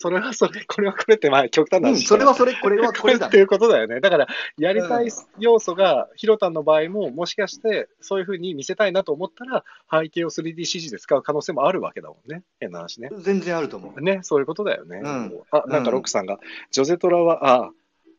[0.00, 3.38] それはそれ、これはこれって、まあ極端なうん、話それはそれ、これはこれだって。
[3.38, 4.00] いうことだよね。
[4.00, 12.44] だから、やりたいうん要素が、ヒロタンの場合も、もしかして、そういうふうに見せたいなと思ったら、背景を 3DCG で使う可能性もあるわけだもんね。
[12.60, 13.10] 変な話ね。
[13.18, 14.00] 全然あると思う。
[14.00, 15.00] ね、そういうことだよね。
[15.02, 16.38] うんあ、なんかロックさんが、
[16.70, 17.70] ジョゼトラは、あ、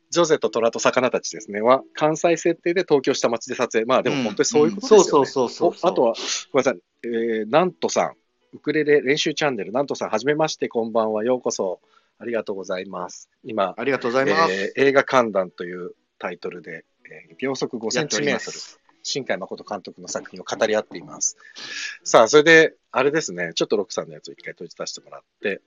[0.09, 1.61] ジョゼとトラと魚たちですね。
[1.61, 3.85] は、関西設定で東京下町で撮影。
[3.85, 5.01] まあでも本当にそういうことですよね。
[5.01, 6.13] うんそうそうそうそうおあとは、
[6.51, 8.13] ごめんなさい、えー、なんとさん、
[8.53, 11.79] ウクレレ練習チャンネル、なんとさん、はじめまして、こんばんは、ようこそ。
[12.17, 13.29] ありがとうございます。
[13.43, 14.53] 今、ありがとうございます。
[14.53, 18.79] えー映画観覧というタイトルで、えー秒速5センチメートル、す。
[19.03, 21.37] 新海誠監督の作品を語り合っています。
[22.03, 25.61] さあ、それで、あれですね、ちょっとロックさんのやつを一回閉じ出してもらって、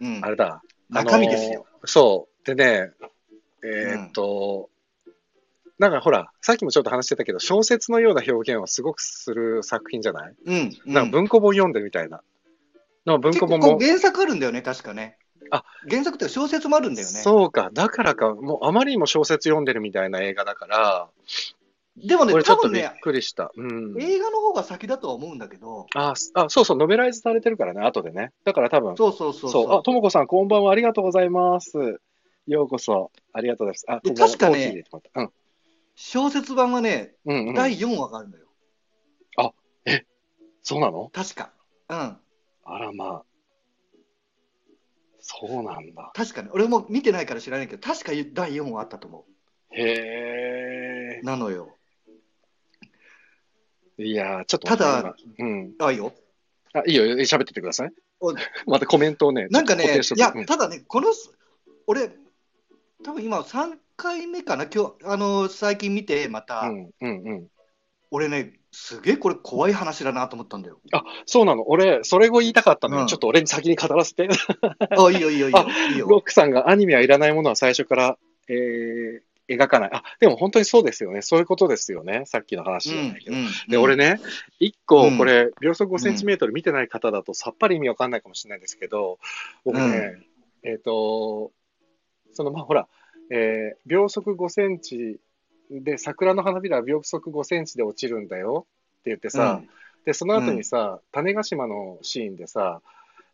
[0.00, 0.62] うんあれだ。
[0.88, 1.66] 中身ですよ。
[1.68, 2.46] あのーそう。
[2.46, 2.90] でね、
[3.62, 4.70] えーっと、
[5.78, 10.54] なんかほら、さっきもちょっと話してたけど、小説のような表現をすごくする作品じゃない、うん。
[10.54, 12.20] うんなんか文庫本読んでるみたいな。
[13.04, 13.78] なんか文庫本も。
[13.78, 15.18] 原作あるんだよね、確かね。
[15.50, 17.20] あ原作って小説もあるんだよね。
[17.20, 17.70] そうか。
[17.72, 18.34] だからか。
[18.34, 21.08] もうあまりにも小説読んでるみたいな映画だから、
[21.96, 23.50] でもね、俺ちょっとびっくりした。
[23.56, 23.96] うん。
[24.00, 28.32] 映画の方が先だとは思うんだけど、あ、すあそうそう、ノベライズされてるからね、後でね。
[28.44, 29.78] だから多分、そうそうそうそう。
[29.78, 30.72] あ、ともこさん、こんばんは。
[30.72, 32.00] ありがとうございます。
[32.46, 33.10] ようこそ。
[33.32, 34.24] ありがとうございます。
[34.24, 35.28] あ、確かねコー
[36.00, 37.36] 小説版はね、うん。
[37.36, 37.54] うん、うん。
[37.54, 38.44] 第4話があるのよ。
[40.62, 41.10] そうなの？
[41.12, 41.50] 確か。
[41.88, 41.96] うん。
[41.96, 43.24] あら、まあ。
[45.18, 46.12] そうなんだ。
[46.14, 46.50] 確かに。
[46.50, 49.24] 俺も見てないから知らないけど、確か第4話あったと思
[49.70, 51.16] へえ。
[51.16, 51.20] ね。
[51.22, 51.74] なのよ。
[53.98, 55.74] いやー、ちょっと待ってただ、今うん。
[55.80, 56.12] あ、いいよ。
[56.74, 58.32] あ、いいよ、喋っててくださいお。
[58.66, 61.08] またコメントをね、なんかねいやただね、この、
[61.88, 62.10] 俺、
[63.02, 67.46] 多分今3回目かな、今日、あの、最近見て、また、うん、うん、うん。
[68.10, 70.78] 俺ね、すげえこれ怖い話だなと思ったんだよ。
[70.92, 71.68] あ、そうなの？
[71.68, 73.02] 俺、それを言いたかったのよ。
[73.02, 74.28] うんちょっと俺に先に語らせて。
[74.78, 75.66] あ、いいよ、いいよ、いいよ。
[75.92, 76.22] いいロッよ。
[76.22, 79.90] クさんがアニメはいらないものは最初から、えー描かない。
[79.94, 81.22] あ、でも本当にそうですよね。
[81.22, 82.24] そういうことですよね。
[82.26, 83.36] さっきの話じゃないけど。
[83.66, 84.20] で、俺ね、ね、
[84.60, 89.18] 一個うんこれ、秒速5センチメートル見てない方だとさっぱり意味わかんないかもしれないんですけど、
[89.64, 90.16] 僕ね、
[90.64, 91.50] えっ、と、
[92.34, 92.88] その、まあ、ほら、
[93.30, 95.20] えー秒速5センチ
[95.70, 98.66] で、桜の花びらは秒速5センチで落ちるんだよ
[99.00, 99.62] って言ってさ、
[100.04, 102.80] で、その後にさ、種子島のシーンでさ、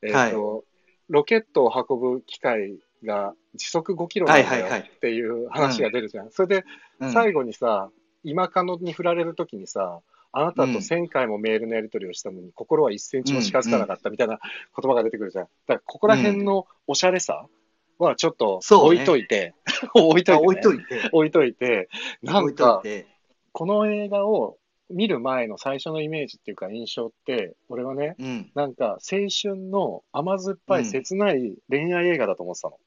[0.02, 0.64] えっ、と、
[1.08, 4.80] ロケットを運ぶ機械が時速5キロなんだよはいはいはい。
[4.80, 6.30] っていう話が出るじゃん。
[6.30, 6.64] それで、
[7.00, 7.90] うん、最後にさ、
[8.24, 10.00] 今カノに振られるときにさ、
[10.32, 14.40] あなたと1000回もメールのやり取りをしたのに、心は1センチも近づかなかったみたいな
[14.76, 15.44] 言葉が出てくるじゃん。
[15.44, 17.46] だから、ここら辺のおしゃれさ
[17.98, 19.00] はちょっとそうね。
[19.00, 19.54] 置いといて、
[19.94, 21.88] 置いといて、あね、置いといて、置いといて、
[22.22, 22.82] なんか
[23.52, 24.58] この映画を
[24.90, 28.50] 見る前の最初のイメージっていうか印象って、俺はね、うん。
[28.54, 32.78] なんか青春の甘酸っぱい切ない恋愛映画だと思ってたの。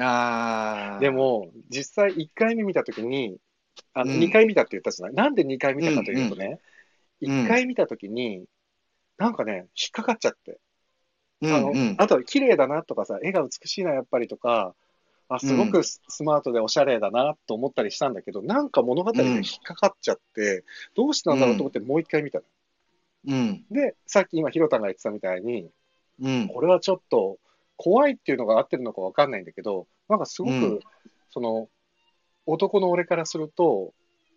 [0.00, 1.00] あー。
[1.00, 3.36] で、も、実際1回目見たときに、
[3.92, 4.20] あのうん。
[4.20, 6.58] 2回見たって言ったじゃない、なんで2回見たかというとね、うんうん
[7.22, 8.46] 1回見たときに、
[9.16, 10.56] なんかね、引っかかっちゃって、うん
[11.42, 14.74] あのうん、あと、綺麗だなとかさ、絵が美しいな、やっぱりとか、
[15.28, 22.44] あすごくススマートでおしゃれだなと思ったりしたんだけど、なんか物語で引っかかっちゃって、どうしたんだろうと思ってもう1回見たの。
[23.28, 25.70] うん、で、さっき今、ひろたんが言ってたみたいに、
[26.20, 27.38] うん、これはちょっと
[27.76, 30.80] 怖いっていうのが合ってるのかわかんないんだけど、なんかすごく、うん。
[31.30, 31.68] その、
[32.44, 33.94] 男の俺からすると、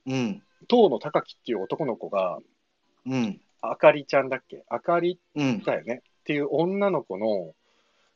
[0.08, 2.40] うん、当の高木っていう男の子が、
[3.06, 4.64] うん、あかりちゃんだっけ？
[4.70, 7.28] あかりうん、だよねっていう女の子の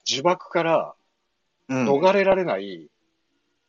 [0.08, 0.96] 呪縛から
[1.68, 1.88] うん。
[1.88, 2.90] 逃れられないい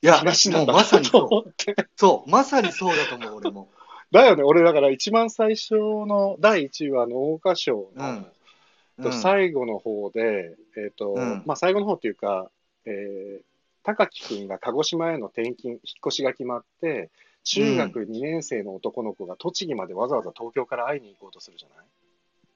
[0.00, 1.26] や、話なんだもうまさにとそう。
[1.26, 1.76] 思って。
[1.96, 3.68] そう、まさにそうだと思う、俺も。
[4.10, 8.26] だよね、俺だから一番最初の第1話の桜花賞の、うん
[9.02, 12.50] と最後の方で、えっ、と、うんまあ最後の方っていうか、
[12.86, 13.44] えー
[13.82, 17.10] 高木くんが鹿児島への転勤、引っ越しが決まって、
[17.44, 21.86] 中学2年生の男の子が栃木までわざわざ東京から会いに行こうとするじゃない？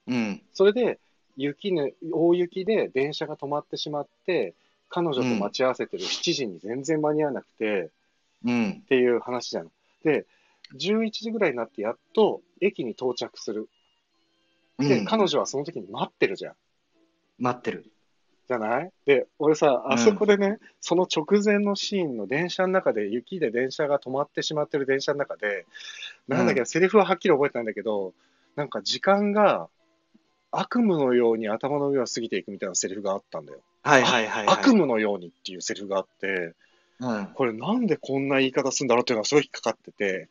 [0.07, 0.99] うん、それで、
[1.37, 4.53] 雪ね、大雪で電車が止まってしまって、
[4.89, 7.89] 彼女と待ち合わせてる7時に全然間に合わなくて、
[8.45, 9.71] うん、っていう話じゃん。
[10.03, 10.25] で、
[10.77, 13.67] 11時ぐらいになってやっと駅に到着する。
[14.77, 16.53] で、うん彼女はその時に待ってるじゃん。
[17.39, 17.85] 待ってる。
[18.47, 18.91] じゃない？
[19.05, 25.65] で、俺さ、あそこでね、その直前のシーンの電車の中で、雪で電車が止まってしまってる電車の中で、
[26.27, 28.13] なんだけど、セリフははっきり覚えてないんだけど、
[28.55, 29.67] なんか時間が
[30.59, 33.59] 悪夢のように頭の上を過ぎていくみたいなセリフがあったんだよ。
[33.83, 34.55] はいはいはい、はい。
[34.55, 36.53] 悪夢のようにっていうセリフがあって、
[36.99, 40.29] うん、これなんでこんな言い方するんだろうっていうのがすごい引っかかってて、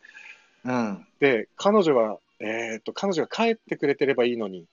[0.64, 1.06] うん。
[1.20, 4.64] で、彼女は、えーっと、彼女が帰ってくれてればいいのに、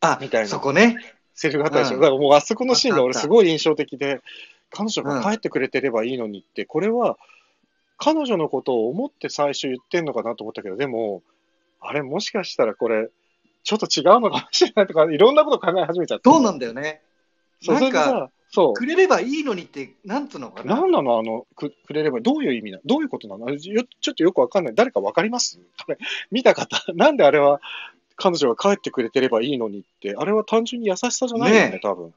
[0.00, 0.96] あ、みたいなそこね。
[1.34, 1.96] セリフがあったでしょ。
[1.96, 4.20] うんだからもうあそこのシーンが俺すごい印象的で、
[4.70, 7.18] 彼女が帰ってくれてればいいのにって、これは
[7.98, 11.22] 彼女のことを思って最初言ってんのかなと思ったけど、でも、
[11.80, 13.08] あれもしかしたらこれ、
[13.64, 16.30] ちょっと違うのかもしれないとか、いろんなこと考え始めちゃって。
[16.30, 17.00] そうなんだよね。
[17.62, 18.74] そうなんかそう。
[18.74, 20.76] くれればいいのにって、なんつうのかな。
[20.76, 21.18] 何なの？
[21.18, 23.50] あのく、くれれば、どういう意味などういうことなの？
[23.50, 24.74] よちょっとよくわかんない。
[24.74, 25.58] 誰かわかります？
[25.84, 25.98] これ、
[26.30, 26.80] 見た方。
[26.94, 27.60] なんであれは、
[28.16, 32.14] 彼女が帰ってくれてればいいのにって、あれは単純に優しさじゃないよね、ねえ多分。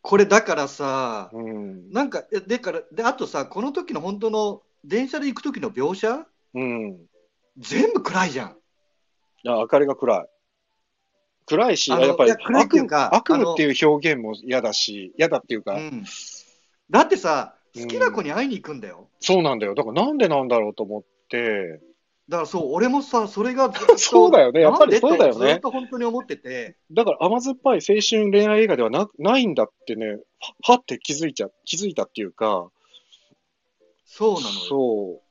[0.00, 1.90] これだからさ、うん。
[1.92, 6.98] なんか、えでから、で、あとさ、この時の本当の電車で行く時の描写、うん。
[7.58, 8.56] 全部暗いじゃん。
[9.44, 10.26] いや、明かりが暗い。
[11.46, 12.40] 暗いし、やっぱり悪
[13.12, 16.04] 悪夢っていう表現も嫌だし、嫌だっていうか、うん。
[16.90, 19.08] だってさ、うん好きな子に会いに行くんだよ。
[19.20, 19.74] そうなんだよ。
[19.74, 21.80] だからなんでなんだろうと思って、
[22.28, 32.70] だからそう、俺もさ、それが そうだよねやっぱりそうだよねずっと本当に思ってて、だから甘酸っぱい青春恋愛映画ではなないんだってね、ははって気づいちゃ、気づいたっていうか、
[34.04, 34.50] そうなのよ。
[34.68, 35.21] そう。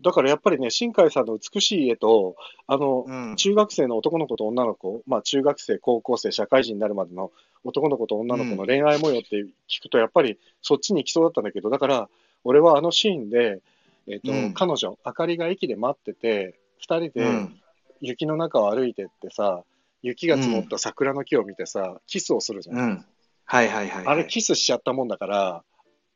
[0.00, 3.36] だからやっぱりね、新海さんの美しい絵と、あの、うん。
[3.36, 7.32] 中学生の男の子と女の子、まあ中学生、高校生、社会人になるまでの
[7.64, 12.08] 男の子と女の子の恋愛模様って聞くと、やっぱりそっちに行きそうだったんだけど、だから
[12.44, 13.60] 俺はあのシーンで、
[14.06, 17.60] えっ、と、うん彼女、あかりが駅で待ってて、二人うでん。
[18.00, 19.64] 雪の中を歩いてってさ、
[20.02, 22.78] 雪が積もった桜の木を見てさ、キスをするじゃん。
[22.78, 23.04] うん。
[23.44, 24.06] はいはいはい、はい。
[24.06, 25.64] あれキスしちゃったもんだから、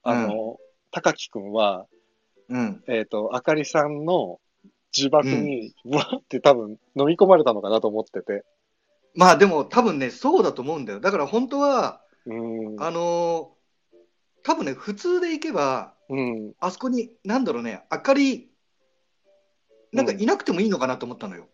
[0.04, 0.58] あの、
[0.90, 1.86] 高木くんは、
[2.52, 2.84] うん。
[2.86, 4.38] えっ、と、あかりさんの
[4.94, 8.44] 呪縛に、ぶわって多分飲み込まれたのかなと思ってて。
[9.14, 11.00] まあでも多分ね、そうだと思うんだよ。
[11.00, 12.82] だから本当は、うん。
[12.82, 13.62] あのー
[14.44, 16.52] 多分ね、普通で行けば、うん。
[16.58, 18.50] あそこに、なんだろうね、明かり、
[19.92, 21.48] なんかいなくてもいいのかなと思ったのよ。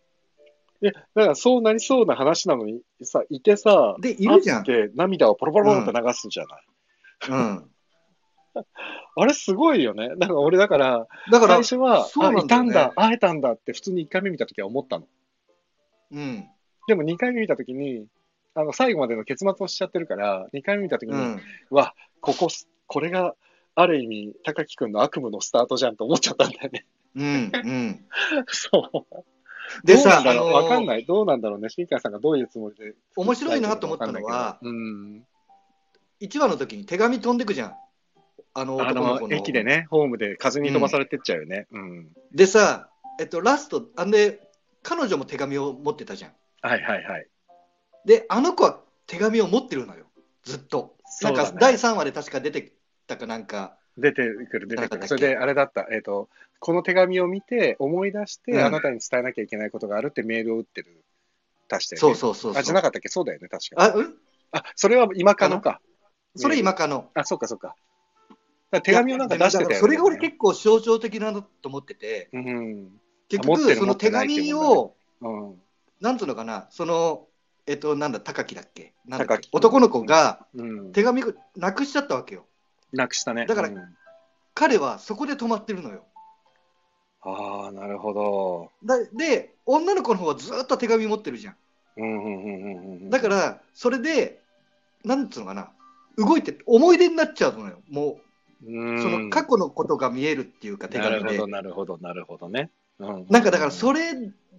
[0.80, 4.64] いや、だからそうなりそうな話なのに、さ、いてさ、で、いるじゃん。
[4.64, 6.66] 会って涙をポロポロポロって流すじゃない。
[7.28, 7.70] うん。
[9.16, 10.10] あれすごいよね。
[10.16, 15.06] だから俺だから、だから、最初は、あ、そうねいたんだ、会えたんだって普通に1回目見たときは思ったの。
[16.12, 16.48] うん。
[16.86, 18.06] でも2回目見たときに、
[18.54, 21.42] あの、最後までの結末をしちゃってるから、2回目見たときに、うん。
[21.70, 22.48] わ、ここ、
[22.86, 23.34] これが、
[23.74, 26.84] ある意味、高木くんの悪夢のスタートじゃんと思っちゃったんだよね。
[27.14, 27.52] うん。
[27.52, 28.04] うん。
[28.48, 29.24] そう。
[29.84, 31.04] でさ、あのーわかんない。
[31.04, 31.68] どうなんだろうね。
[31.68, 32.94] 新海さんがどういうつもりで。
[33.16, 35.26] 面白いなと思ったのはうん。
[36.20, 37.74] 1話の時に手紙飛んでくじゃん。
[38.60, 39.36] あの男の子の。
[39.36, 39.64] 駅で。
[39.64, 41.66] ね、ホームで風に飛ばされてっちゃうよね。
[41.70, 42.08] うん。
[42.32, 42.90] でさ、
[43.20, 44.40] えっと、ラスト、あんで、
[44.82, 46.32] 彼女も手紙を持ってたじゃん。
[46.62, 47.28] はいはいはい。
[48.04, 50.06] で、あの子は手紙を持ってるのよ。
[50.44, 50.96] ずっと。
[51.22, 52.72] なんか、第3話で確か出て
[53.06, 53.76] たかなんか。
[53.96, 55.08] 出てくる、出てくる。
[55.08, 55.88] それで、あれだった。
[55.90, 56.28] えっ、と、
[56.60, 61.04] この手紙を見て、思い出して、うんあなたに伝えなきゃいけないことがあるってメールを打ってる。
[61.70, 62.00] 足して、ね。
[62.00, 62.60] そうそうそうそう。
[62.60, 63.08] あ、じゃなかったっけ？
[63.08, 63.82] そうだよね、確か。
[63.82, 64.14] あ、うん？
[64.52, 65.80] あ、それは今かのか。
[66.36, 67.10] それ今かの。
[67.14, 67.74] あ、そうかそうか。
[68.70, 69.76] 手紙をなんか出してたよね。
[69.76, 73.00] それが俺結構象徴的なのと思ってて、うん。
[73.28, 75.62] 結局、その手紙を、うん。
[76.00, 77.26] なんつうのかな、その、
[77.66, 78.94] えっと、なんだ、高木だっけ？
[79.52, 80.92] 男の子がうん。
[80.92, 82.46] 手紙をなくしちゃったわけよ。
[82.92, 83.46] なくしたね。
[83.46, 83.76] だからうん
[84.54, 86.04] 彼はそこで止まってるのよ。
[87.20, 88.72] ああ、なるほど。
[88.84, 93.08] だで、女の子の方はずっと手紙持ってるじゃん。
[93.08, 94.40] だから、それで、
[95.04, 95.70] なんつうのかな、
[96.16, 97.80] 動いて、思い出になっちゃうのよ。
[97.88, 98.18] も
[98.66, 101.46] うん、う、その過去のことが見えるっていうか、手紙でなるほど、。
[101.46, 102.70] なるほど、なるほどね。
[102.98, 104.14] うん、なんかだから、それ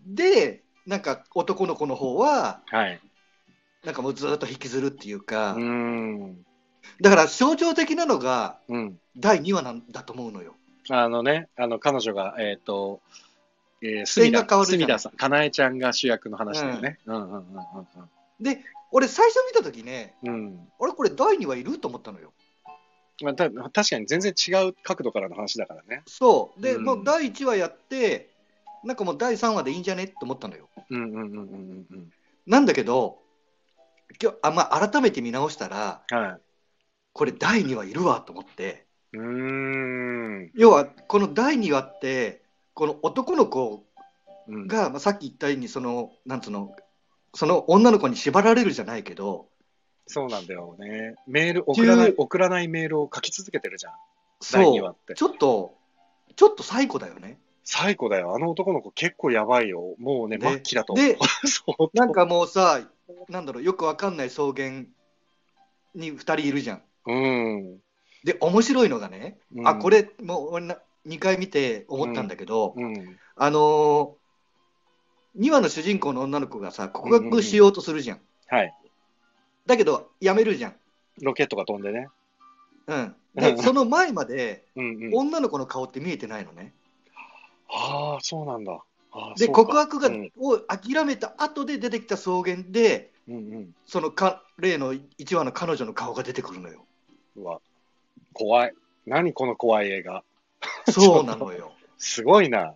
[0.06, 3.00] で、なんか男の子の方は、はい。
[3.86, 6.46] なんかもうずっと引きずるっていうか、うん。
[7.02, 9.00] だから象徴的なのがうん。
[9.18, 10.56] 第2話なんだと思うのよ。
[10.90, 13.02] あのね、あの、彼女が、えっ、と、
[13.82, 14.32] えー、隅
[15.00, 17.00] さん、かなえちゃんが主役の話だよね。
[17.06, 17.46] うん、うん、うん、
[18.40, 20.30] で、俺最初見たときね、うん。
[20.30, 20.68] うん。
[20.80, 22.34] 俺これ第2話いると思ったのよ。
[23.24, 26.04] まあ、た確かに全然違う角度からの話だからね。
[26.08, 26.62] そう。
[26.62, 28.30] で、うんもう第1話やって、
[28.84, 30.70] なんかもう第3話でいいんじゃねと思ったのよ。
[30.90, 32.10] うん、うん、うん、うん、うん
[32.48, 33.20] なんだけど、
[34.22, 36.18] 今日あまあ、改めて見直したら、うん。
[36.18, 36.42] はい。
[37.14, 39.22] これ第2話いるわと思って、うー
[40.46, 40.52] ん。
[40.56, 43.86] 要はこの第2話って、この男の子
[44.48, 46.76] うん、が、まあ、さっき言ったようにその、なんつうの、
[47.36, 49.48] その女の子に縛られるじゃないけど、
[50.12, 51.14] そうなんだよね。
[51.28, 53.94] メール、送らない、送らないメールを書き続けてるじゃん。
[54.52, 55.14] 第2そう、話って。
[55.14, 55.76] ちょっと、
[56.36, 57.38] ちょっと最高だよね。
[57.64, 58.34] 最高だよ。
[58.36, 59.94] あの男の子結構やばいよ。
[60.00, 60.96] もうね、で末期だと。
[60.96, 61.16] で、
[61.94, 62.82] なんかもうさ、
[63.30, 64.86] なんだろう、よくわかんない草原
[65.94, 66.82] に2人いるじゃん。
[67.06, 67.78] うん。
[68.24, 73.16] で、面白いのがね、うんあ、これ、もう俺な2回見て思ったんだけど、うん。
[73.36, 78.22] あのー、2話の主人公の女の子がさ、告白しようとするじゃん。
[78.48, 78.74] はい。
[79.70, 80.76] だけど、やめるじゃん。
[81.22, 82.10] ロケットが飛んでね。
[82.88, 83.16] うん。
[83.36, 85.14] で、うんその前まで、うんうん。
[85.14, 86.74] 女の子の顔って見えてないのね。
[87.72, 88.82] ああ、そうなんだ。
[89.38, 93.76] で、告白が、うんを諦めた後で出てきた草原で、うんうん。
[93.86, 96.84] そのか例の1話の彼女の顔が出てくるのよ。
[97.36, 97.62] うわ、
[98.34, 98.74] 怖い。
[99.06, 100.24] 何この怖い映画。
[100.90, 101.74] そうなのよ。
[102.00, 102.74] すごいな。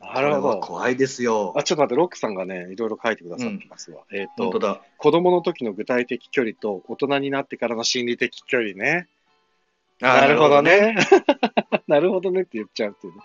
[0.00, 0.60] なるほど。
[0.60, 1.62] 怖いですよあ、。
[1.62, 4.02] ちょっと待って、ロックさんがね、いろいろ書いてくださってますわ。
[4.10, 4.82] えっ、と、本当だ。
[4.96, 9.08] 子供の時の具体的距離と大人になってからの心理的距離ね。
[10.00, 10.62] なるほど。
[10.62, 10.96] ね。
[11.86, 13.22] なるほどねって言っちゃうっていうね。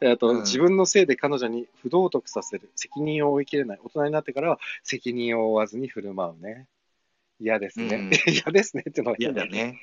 [0.00, 2.70] えっと、うん自分のせいで彼女に不道徳させる。
[2.76, 3.80] 責任を負いきれない。
[3.82, 6.68] 大人になってからは責任を負わずに振る舞うね。
[7.40, 7.96] 嫌ですね。
[7.96, 9.46] うん 嫌ですねってのは嫌だ。
[9.46, 9.80] ね。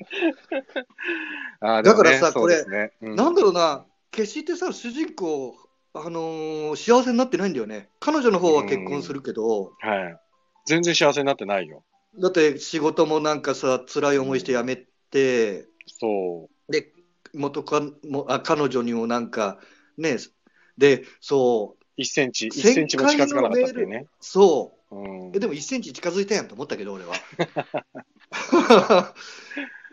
[1.59, 5.57] あーだからさでもねなんだろうな、決してさ、主人公、
[5.93, 7.89] あのー幸せになってないんだよね。
[7.99, 10.17] 彼女の方は結婚するけど、はい。
[10.65, 11.83] 全然幸せになってないよ。
[12.19, 16.93] だって仕事もなんかさ、辛い思いして辞めて、そで、
[17.33, 19.59] 元カもあ彼女にもなんか、
[19.97, 20.17] ね、
[20.77, 22.01] で、そう、う。
[22.01, 24.07] 1センチ、1センチも近づかなかったっていうね。
[24.19, 25.39] そう、うんえ。
[25.39, 27.13] でも1センチ近づいたやんと思ったけど、俺は。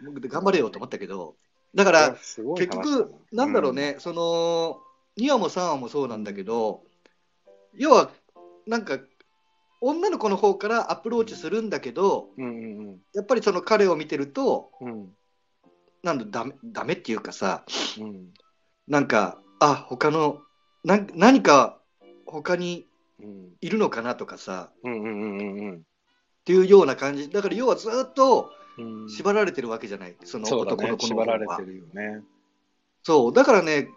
[0.05, 1.35] 僕頑張れよと思ったけど、
[1.75, 2.17] だから、
[2.57, 3.75] 結局、なんだろう。
[3.75, 4.81] ね、その
[5.19, 6.83] 2話も3話もそうなんだけど、
[7.75, 8.11] 要は、
[8.67, 8.99] なんか、
[9.81, 14.93] 女の子の方からアプローチするんだけど、うんうんやっぱりその彼を見てると、うん。
[14.93, 15.09] うん
[16.01, 17.65] なんだ、ダメ、ダメっていうかさ、
[17.99, 18.29] うん。
[18.87, 20.39] なんか、あ、他の、
[20.85, 21.81] なん何か
[22.25, 22.87] 他に
[23.21, 23.49] うん。
[23.61, 25.81] いるのかなとかさ、うんうんうんうんっ
[26.45, 27.29] ていうような感じ。
[27.31, 29.03] だから要はずっとうん。
[29.03, 30.17] うん縛られてるわけじゃない。
[30.25, 30.97] その男の。
[30.97, 32.23] 子の縛られ方はてるよね。
[33.03, 33.33] そう。
[33.33, 33.89] だからね、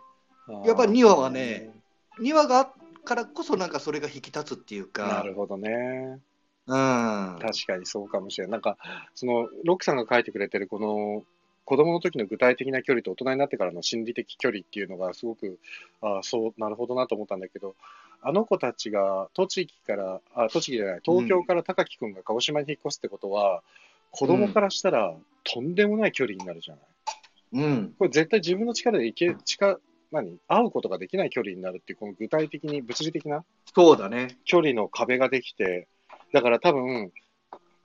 [0.66, 1.72] やっぱり2話はね、
[2.20, 2.74] 2話があっ
[3.04, 5.08] からこそなんかそれが引き立つっていうか。
[5.08, 6.20] なるほどね。
[6.68, 7.38] うん。
[7.40, 8.52] 確かにそうかもしれない。
[8.54, 8.78] なんか、
[9.16, 11.24] その、ロックさんが書いてくれてるこの、
[11.66, 15.60] 子供の時の具体的な距離と大人になってからの心理的距離っていうのがすごく、
[16.02, 17.76] ああ、そう、なるほどなと思ったんだけど、
[18.22, 23.64] あの子たちが栃木から、あ、栃木じゃない、東京から高木くんが鹿児島に引っ越すってことは、
[24.12, 27.66] 子供からしたらとんでもない距離になるじゃない。
[27.66, 27.96] うん。
[27.98, 29.80] これ絶対自分の力で行け、近、
[30.12, 30.38] 何？
[30.48, 33.44] 会うことができない距離になるっていう、この具体的に物理的な
[33.74, 34.38] そうだね。
[34.46, 35.88] 距離の壁ができて、
[36.34, 37.12] だから多分、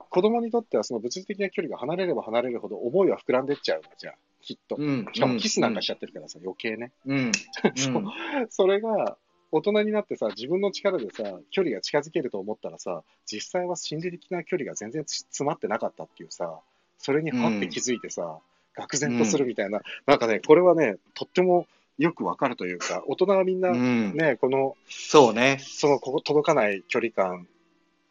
[0.09, 4.75] 子供にとってはその物理的な距離が離れれば離れるほど思いは膨らんでっちゃうのじゃあ、きっと。
[4.77, 5.05] うん。
[5.13, 6.91] しかもキスなんかしちゃってるからさ、余計ね。
[7.05, 7.31] うん。
[7.75, 8.03] そう
[8.49, 9.17] それが、
[9.49, 16.59] 大人になってさ、自分の力でさ、距離が近づけると思ったらさ、実際は心理的な距離が全然つ詰まってなかったっていうさ、
[16.97, 18.39] それにはって気づいてさ、
[18.77, 21.65] 愕然とするみたいな、なんかね、これはね、とっても
[21.97, 24.13] よくわかるというか、大人はみんな、うん。
[24.13, 25.57] ね、このそうね。
[25.61, 27.47] そのここ届かない距離感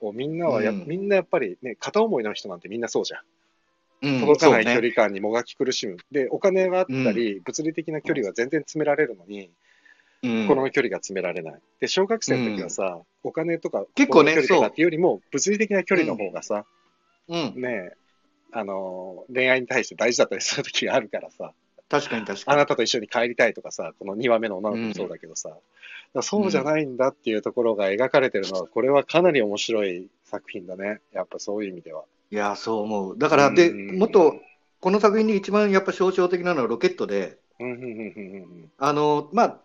[0.00, 3.20] をみんなはや、うんみんなやっぱりね、片思いの人なんてみんなそうじゃん。
[4.02, 5.96] うん届かない距離感にもがき苦しむ。
[6.10, 9.50] で、お金があったり、物理的な距離は全然詰められるのに、
[10.22, 11.60] うんこの距離が詰められない。
[11.78, 16.64] で、小学生の時はさ、お金とか、結構ね距離とかっていうよりも、物理的な距離の方がさ、
[17.28, 17.60] うん。
[17.60, 17.92] ね、
[18.52, 21.52] あのー、恋愛に対して大事だったりする時があるからさ、
[21.88, 22.54] 確かに確かに。
[22.54, 25.60] あなたと一緒に帰りたいとかさ、この2話目の女の子もそうだけどさ、だか
[26.14, 31.00] らそうじゃないんだっていうところが描かれてるのは、これはかなり面白い作品だね。
[31.12, 32.04] やっぱそういう意味では。
[32.30, 33.18] いや、そう思う。
[33.18, 34.34] だから、で、うんもっと、
[34.80, 39.60] この作品で一番やっぱ象徴的なのはロケットで、うんうんうんうんうんあの、まあ、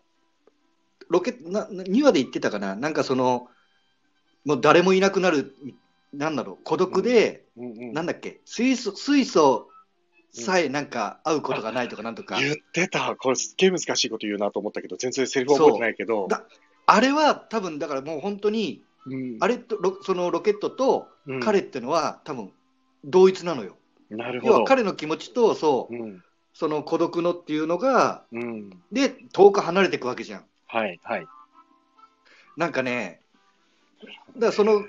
[1.10, 3.50] ロケな2話で言ってたかな、なんかその、
[4.46, 5.54] もう誰もいなくなる、
[6.14, 7.94] なんだろう、孤独で、うんうん。
[7.94, 9.71] なんだっけ、水素、水素
[10.32, 13.16] さえなんか会うことがないとかなんとか、言ってた。
[13.16, 16.28] これすっげえ難しいこと言うなと思ったけど、全然セリフ覚えてないけど。
[16.28, 16.44] だ
[16.86, 22.52] あれは多分だからもう本当に、うんあれと、ロそのロケットとうん彼ってのは多分
[23.04, 23.76] 同一なのよ。
[24.10, 24.54] なるほど。
[24.54, 26.24] 要は彼の気持ちと、そう、うん。
[26.54, 28.70] その孤独のっていうのが、うん。
[28.92, 30.46] で、遠く離れていくわけじゃん。
[30.68, 31.28] はい、はい。
[32.58, 33.22] なんかね、
[34.36, 34.86] だからその、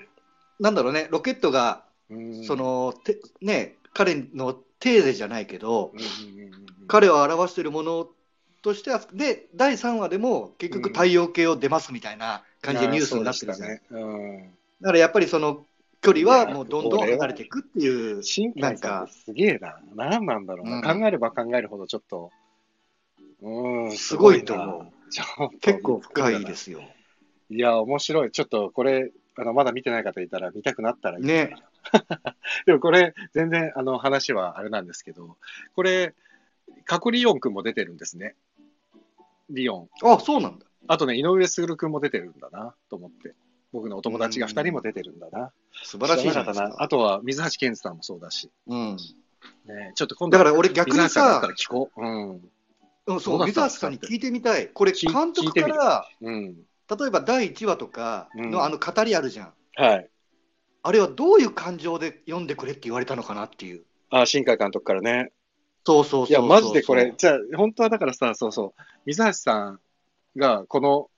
[0.59, 4.53] なんだろうね、ロケットが、うんそ、の、てね、彼の
[4.83, 5.93] テーゼじゃないけど、
[6.87, 8.09] 彼を表しているもの
[8.61, 13.69] としては、で、第3話でも結局太陽系を出ますみたいな感じでニュースになってるじゃん。
[13.69, 14.53] あーそうでしたね。
[14.81, 15.65] だからやっぱりその
[16.01, 19.79] 距離はもうどんどん離れていくっていううん。、新なんか海さんすげえな。
[19.95, 20.77] 何なんだろうな。
[20.79, 22.29] うん考えれば考えるほどちょっと、
[23.41, 26.81] うん、すごいと思う結構深いですよ。
[27.49, 28.31] いや、面白い。
[28.31, 31.25] ちょっとこれ、あのまだ見てない方いたら見たくなったらいい。
[31.25, 31.55] ね。
[32.65, 35.37] でもこれ、全然あの話はあれなんですけど、
[35.75, 36.13] これ、
[36.85, 38.35] カコリオン君も出てるんですね。
[39.49, 39.89] リオン。
[40.03, 40.65] あ、そうなんだ。
[40.87, 43.33] あとね、井上卓君も出てるんだなと思って。
[43.71, 45.51] 僕のお友達が2人も出てるんだな。
[45.83, 46.75] 素晴らしいじゃな。
[46.77, 48.51] あとは水橋健二さんもそうだし。
[48.67, 48.97] うん。
[49.65, 52.01] ね、ちょっと今度だから俺逆にさ聞こう。
[52.01, 52.49] うん。
[53.05, 54.69] うん、そう、水橋さんに聞いてみたい。
[54.69, 56.55] これ、聞監督から、うん。
[56.99, 59.53] 例えば第1話とかうんのあの語りあるじゃん。
[59.75, 60.09] はい。
[60.83, 63.83] あれはどういう感情で読んでくれって言われたのかなっていう。
[64.09, 65.31] あ、新海監督からね。
[65.85, 66.29] そうそうそう。
[66.29, 69.79] いや、マジでこれ、じゃあ、本当はだからさ、そうそう、水橋さん
[70.37, 71.09] が、この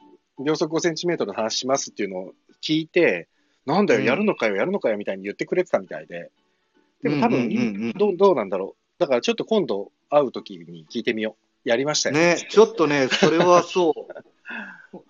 [0.44, 3.28] 秒速5センチメートルの話しますっていうのを聞いて、
[3.66, 6.32] なんだよ、うんやるのかよ、やるのかよみたいに言ってくれてたみたいで。
[7.02, 9.00] でも多分、うんうんうんうんどうどうなんだろう。
[9.00, 11.45] だからちょっと今度会うときに聞いてみよう。
[11.66, 12.16] やりましたよ。
[12.16, 13.94] ね、ちょっとね、 それはそう。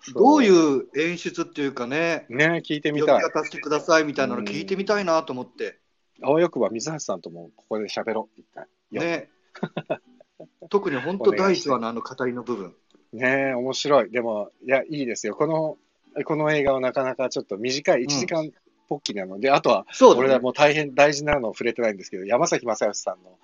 [0.00, 3.22] そうどういう演出っていうかね、ね、聞いてみ呼びたい。
[3.22, 5.78] 方してくださいみたいなの聞いてみたいなと思って。
[6.22, 8.66] あわよくば水橋さんともここで喋ろう、一回。
[8.90, 9.28] よね。
[10.70, 12.74] 特に本当第一話のあの語りの部分。
[13.12, 14.10] ねえ、面白い。
[14.10, 15.34] でも、いや、いいですよ。
[15.34, 15.78] この、
[16.24, 18.50] この映画はなかなかちょっと短い、1時間
[18.88, 19.86] ポッキーなので、あとは。
[20.16, 23.38] 俺らもう大変大事なのを触れてないんですけど、山崎正義さんの、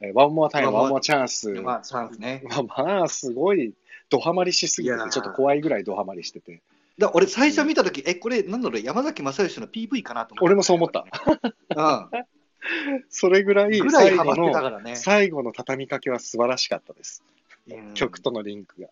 [0.00, 1.50] えーワンモアタイム、ワンモアチャンス。
[1.50, 2.42] ままあ、チャンスね。
[2.50, 3.74] あ、まあ、すごい、
[4.08, 6.62] ドハマりしすぎてちょっと怖いぐらいドハマりしてて。
[6.98, 10.44] だ俺、最初見たとき、え、これ、なんだろう、山崎正義の PV かなと思って。
[10.44, 11.00] 俺もそう思った。
[11.00, 12.24] う
[13.08, 14.96] それぐらい、最後の、ね。
[14.96, 17.22] 最後の畳みかけは素晴らしかったです。
[17.68, 18.88] うん曲とのリンクが。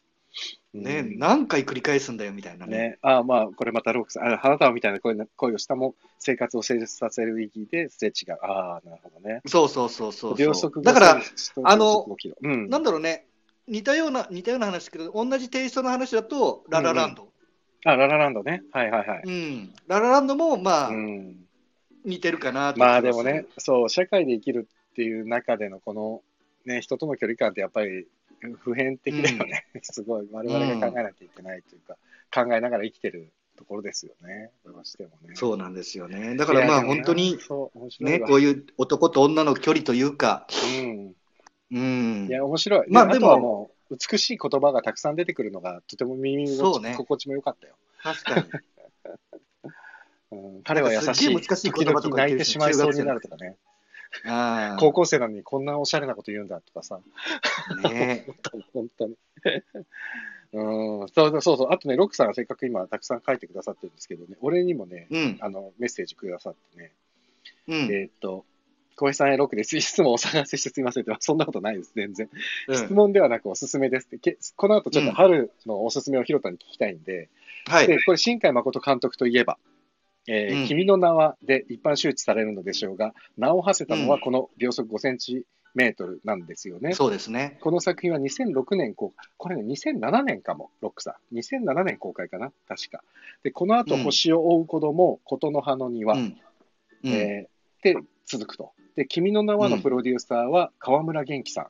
[0.74, 2.76] ね、うん何回繰り返すんだよみたいなね。
[2.76, 5.14] ね、あまあ、これまたロークさん、あ花束みたいな声
[5.54, 8.38] をしたも生活を成立させる意義ですれ違う。
[8.42, 9.40] ああ、なるほどね。
[9.46, 10.82] そうそうそうそう。
[10.82, 11.22] だから、
[11.64, 13.26] あの5キロうん、なんだろうね、
[13.66, 17.28] 似たような、似たような話だけど、同じテイストの話だと、ララランド。
[17.84, 18.62] あ、ララランドね。
[18.72, 19.22] はいはいはい。
[19.24, 19.74] うん。
[19.86, 21.36] ララランドも、まあ、うん、
[22.04, 26.22] 似てるかなとまあでもね、そう、社会で生きるっていう中でのこの、
[26.64, 28.06] ね、人との距離感ってやっぱり
[28.60, 29.66] 普遍的だよね。
[29.82, 31.96] すごい、我々が考えなきゃいけないというか、
[32.32, 34.50] 考えながら生きてるところですよね。
[34.64, 35.34] どうしてもね。
[35.34, 36.36] そうなんですよね。
[36.36, 37.38] だからまあ本当に、
[38.00, 40.46] ね、わこういう男と女の距離というか、
[40.80, 41.14] うん。
[41.70, 42.30] うんい。
[42.30, 42.86] や、面白い。
[42.90, 47.74] まあでもも、美しい言葉がたくさん出てくるのが、とても耳そうね心地も良かったよ。
[48.02, 48.48] 確かに。
[50.30, 51.34] うん、彼は優しい。
[51.34, 53.56] 難しい言葉とか泣いてしまいそうになるとかね。
[54.24, 57.00] あ高校生なのにこんなおしゃれなこと言うんだとかさ。
[57.84, 58.26] あ、ね。
[58.72, 59.16] 本当に。
[60.52, 61.68] うん、そうそうそう。
[61.70, 65.38] あとね、ロックさんがせっかく今たくさん書いてくださってるんですけどね、俺にもね、うん。
[65.40, 66.92] あの、メッセージくださってね、
[67.68, 67.74] うん。
[67.92, 68.46] えーっと、
[68.96, 69.78] 小平さんへロックです。
[69.80, 72.30] 質問をお探ししてすみませんって、そんなことないです、全然。
[72.72, 74.18] 質問ではなくおすすめですって。
[74.18, 77.28] けこの後ちょっと春のおすすめを広田に聞きたいんで、
[77.66, 77.86] はい。
[77.86, 79.58] で、これ新海誠監督といえば、
[80.28, 86.92] えーうん君の名はで一般周知されるのでしょうが、名を馳せたのはこの秒速5センチメートルなんですよね。
[86.92, 87.58] そうですね。
[87.60, 91.36] この作品は2006年公開、これね、2007年かも、ロックさん。
[91.36, 93.02] 2007年公開かな、確か。
[93.42, 96.20] で、この後、うん星を追う子供、琴の葉の庭、うん。
[97.04, 97.94] うんえーで、
[98.26, 98.72] 続くと。
[98.96, 101.66] で、君の名はのプロデューサーは川村元気さん。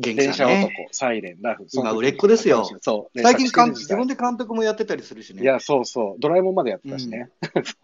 [0.00, 1.66] 元気電車男、サイレン、ラフ。
[1.72, 3.20] 今売れっ子ですよそう。
[3.20, 5.42] 最近かん、自分で監督もやってたりするしね。
[5.42, 6.20] いや、そうそう。
[6.20, 7.30] ドラえもんまでやってたしね。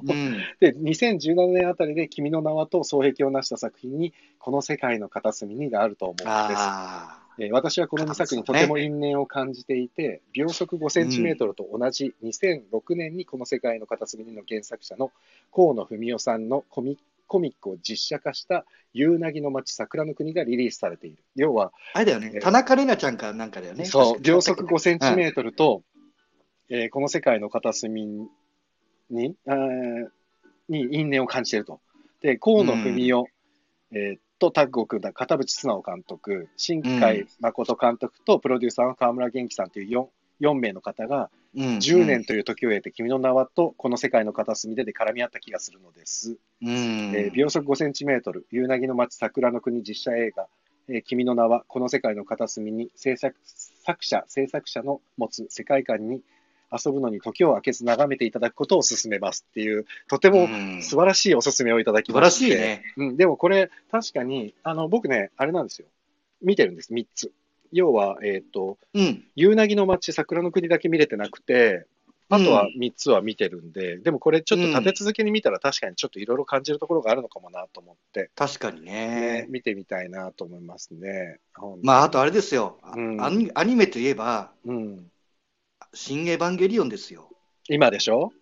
[0.02, 0.38] うん。
[0.60, 6.30] で、2017年あたりで君の名はと双璧を成した作品に、この世界の片隅にがあると思うんです。
[7.38, 15.10] えー私はこの2作にとても因縁を感じていて、秒速5センチメートルと同じ2006年にこの世界の片隅にの原作者の
[15.52, 16.96] 河野文夫さんのコミ
[17.26, 21.24] コミックを実写化した夕凪の街桜の国がリリースされている。
[21.36, 22.38] 要は、あれだよねえ。
[22.38, 23.84] ー田中玲奈ちゃんかなんかだよね。
[23.84, 25.82] そう、秒速5センチメートルと、
[26.68, 28.06] えーこの世界の片隅
[29.10, 30.08] に、あー
[30.68, 31.80] に因縁を感じていると。
[32.20, 33.26] で、河野文夫、
[33.92, 40.08] えーとタッグを組んだ片渕素直監督、新海誠監督とプロデューサーの川村元気さんという
[40.40, 46.36] 4, 4名の方が、うん10年という時を経て、君の名はとこの世界の片隅でで絡み合った気がするのです。
[46.62, 46.68] うん。
[47.14, 50.48] えー秒速5センチメートル、夕凪の街桜の国実写映画、
[50.88, 56.22] えー君の名はこの世界の片隅に制作作者、制作者の持つ世界観に
[56.72, 62.82] 遊ぶのに時を空けず眺めていただくことを勧めますっていう、とてもうん素晴らしいおすすめをいただき素晴らまして、しいね。
[62.96, 65.86] うん、でもこれ、確かに、あの僕ね、あれなんですよ。
[66.42, 67.32] 見てるんです、3つ。
[67.74, 69.24] 要は、えっ、と、うん。
[69.34, 71.86] 夕凪の街、桜の国だけ見れてなくて、
[72.30, 78.92] あとは3つは見てるんで、でもこれちょっと立て続けに見たら確かにちょっといろいろ感じるところがあるのかもなと思って、確かにね
[79.42, 79.46] ね。
[79.50, 81.38] 見てみたいなと思いますね。
[81.82, 82.78] まあ、あとあれですよ。
[82.82, 85.10] あうんアニアニメといえば、うん、
[85.92, 87.28] 新エヴァンゲリオンですよ。
[87.68, 88.32] 今でしょ？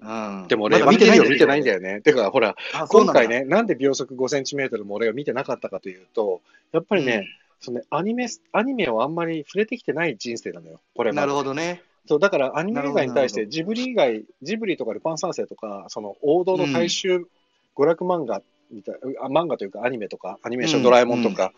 [0.00, 0.46] うん。
[0.48, 1.76] でも俺、まだ見てない見てないんだよ。
[1.76, 2.00] よね。
[2.00, 2.56] てか、ほら、
[2.88, 6.42] 今回ね、なんで秒速5センチメートルも俺が見てなかったかというと、
[6.72, 7.28] やっぱりね、
[7.62, 11.82] そのねアニメ、アニメをあんまり触れてきてない人生なのよ、これなるほどね。
[12.06, 17.28] そう、だからアニメ映画に対して、ジブリ以外、ジブリとかルパン三世とか、その王道の大衆
[17.76, 18.42] 娯楽漫画
[18.72, 21.52] みたい、あ漫画というかアニメとか、アニメーション、うんドラえもんとか、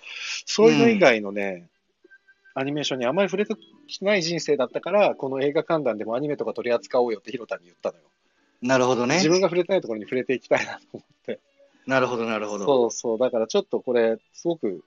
[0.45, 1.67] そういうの以外のね、
[2.55, 3.55] アニメーションにあまり触れて
[3.89, 8.05] きてない人生だったから、この映画観覧でもアニメとか取り扱おうよって広田に言ったのよ。
[8.63, 9.29] なるほどね自。
[9.29, 11.41] 分が触れてないところに触れていきたいなと思って。
[11.87, 12.65] なるほど、なるほど。
[12.65, 14.83] そうそう、だからちょっとこれ、すごく、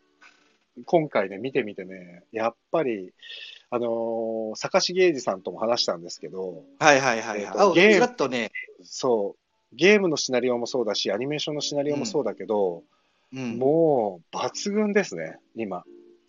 [0.86, 3.13] 今回ね、見てみてね、やっぱり、
[3.69, 7.45] あのー坂重英二さんとも話したんですけど、はいはいはいはい。
[7.45, 8.51] あ、えーとゲームね、
[8.84, 12.84] そう、ゲームのシナリオもそうだし、アニメーションのシナリオもそうだけど、
[13.34, 13.57] うん。
[13.57, 15.84] もう抜群ですね、今。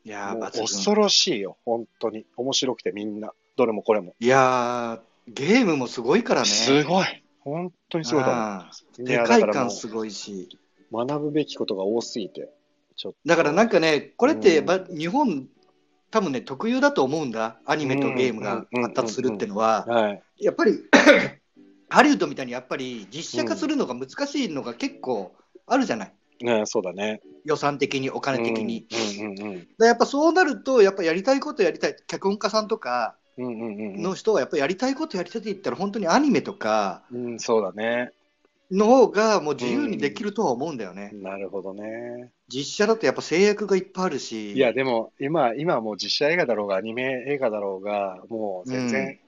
[0.05, 2.25] いや恐ろしいよ、本当に。
[2.37, 3.33] 面白くてみんな。
[3.57, 4.15] どれもこれも。
[4.21, 6.47] いやー、ゲームもすごいからね。
[6.47, 7.23] すごい。
[7.41, 9.07] 本当にすごいと思う。
[9.07, 10.49] 世界観すごいし。
[10.91, 12.49] う学ぶべきことが多すぎて、
[12.99, 13.19] ちょっと。
[13.25, 15.49] だからなんかね、これって、うんば日本、
[16.11, 17.61] 多分ね、特有だと思うんだ。
[17.65, 20.23] アニメとゲームが発達するっていうのは、はい。
[20.41, 20.73] やっぱり、
[21.89, 25.33] ハリウッドみたいにやっぱり実写化するのが難しいのが結構
[25.67, 26.13] あるじゃない。
[26.41, 27.23] ねそうだね。
[27.45, 28.87] 予算的に、お金的に。
[29.79, 37.27] やっぱそうなると、やっぱやりたいことやりたい、脚本家さんとかの人はやっぱりやりたいことやりたいって言ったら、本当にアニメとか、うん。
[37.27, 38.13] うん、そうだね。
[38.71, 41.11] の方がもう自由にできるとは思うんだよね。
[41.15, 42.31] なるほどね。
[42.49, 44.53] 実写だとやっぱ制約がいっぱいあるし。
[44.53, 49.19] いや、でも今、今はもう実写映画だろうが、アニメ映画だろうが、もう全然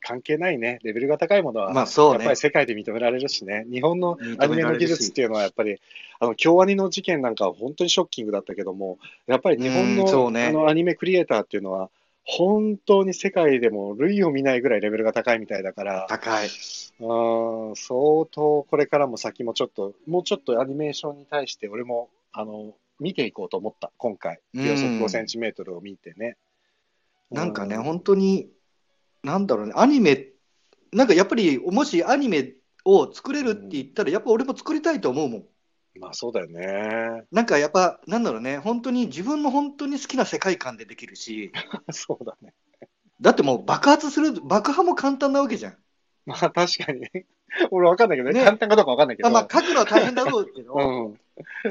[0.00, 0.78] 関係ないね。
[0.82, 2.36] レベルが高いものは、まあそうねやっぱり。
[2.36, 3.66] 世界で認められるしね。
[3.70, 5.80] 日本のアニメの技術っていうのはやっぱり、
[6.20, 11.90] あの、京アニの事件なんかは本当にショッキングだったけども、やっぱり日本の,、うんそうねあのアニメクリエイターっていうのは、
[12.30, 16.48] 本当に世界でも類を見ないぐらいレベルが高いみたいだから、高い。
[17.00, 24.40] うん相当これからも先もちょっと、もうちょっとアニメーションに対して俺も、あの、見ていこうと思った、今回。
[24.54, 26.36] うん秒速5センチメートルを見てね。
[27.30, 28.50] なんかね、う本当に、
[29.22, 30.26] なんだろうね、アニメ、
[30.92, 32.52] なんかやっぱり、もしアニメ
[32.84, 35.44] を作れるって言ったら、やっぱ俺も作りたいと思うもん。
[36.00, 37.24] まあそうだよね。
[37.32, 41.52] なんかやっぱ、なんだろうね、本当に自分の本当に好きな世界観でできるし、
[41.90, 42.54] そうだね。
[43.20, 45.76] だってもう爆発する、爆破も簡単なわけじゃん。
[46.26, 47.08] まあ確かに。
[47.70, 48.38] 俺わかんないけどね。
[48.38, 49.28] ね簡単かどうかわかんないけど。
[49.28, 51.20] あまあ、書くのは大変だろうけど、 うん。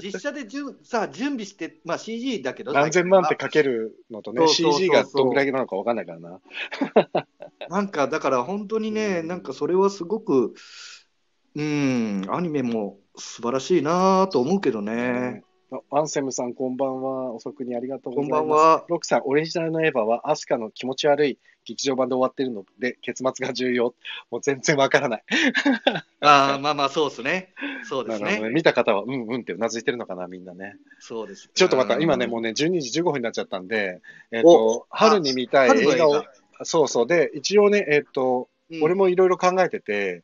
[0.01, 6.41] 実写でじゅんさ準備して、まあ、CG だけど、何千万ってかけるのとね、CG がどんぐらいなのかわかんないからな。
[7.69, 10.53] なんかだから本当にね、うんなんかそれはすごく、
[11.55, 15.43] うん、アニメも素晴らしいなと思うけどね。
[15.71, 17.33] あアンセムさん、こんばんは。
[17.33, 18.41] 遅くにありがとうごこんざいます。
[18.41, 18.85] ばんは。
[18.87, 23.93] ロックさん、オリジナルのエヴァは、アスカの気持ち悪い劇場版で終わってるので、結末が重要。
[24.31, 25.23] もう全然わからない。
[26.21, 27.53] ああ、まあまあ、そうですね。
[27.83, 28.39] そうですね。
[28.39, 28.49] ね。
[28.49, 30.77] 見た方は、うんうんってうなずいてるのかな、みんなね。
[30.99, 31.49] そうです。
[31.53, 34.01] ちょっとまた、今ね、もうね、12時15分になっちゃったんで、
[34.31, 36.25] えっ、と、春に見たい映映画を画、
[36.63, 37.07] そうそう。
[37.07, 40.23] で、一応ね、えっ、と、うん俺もいろいろ考えてて、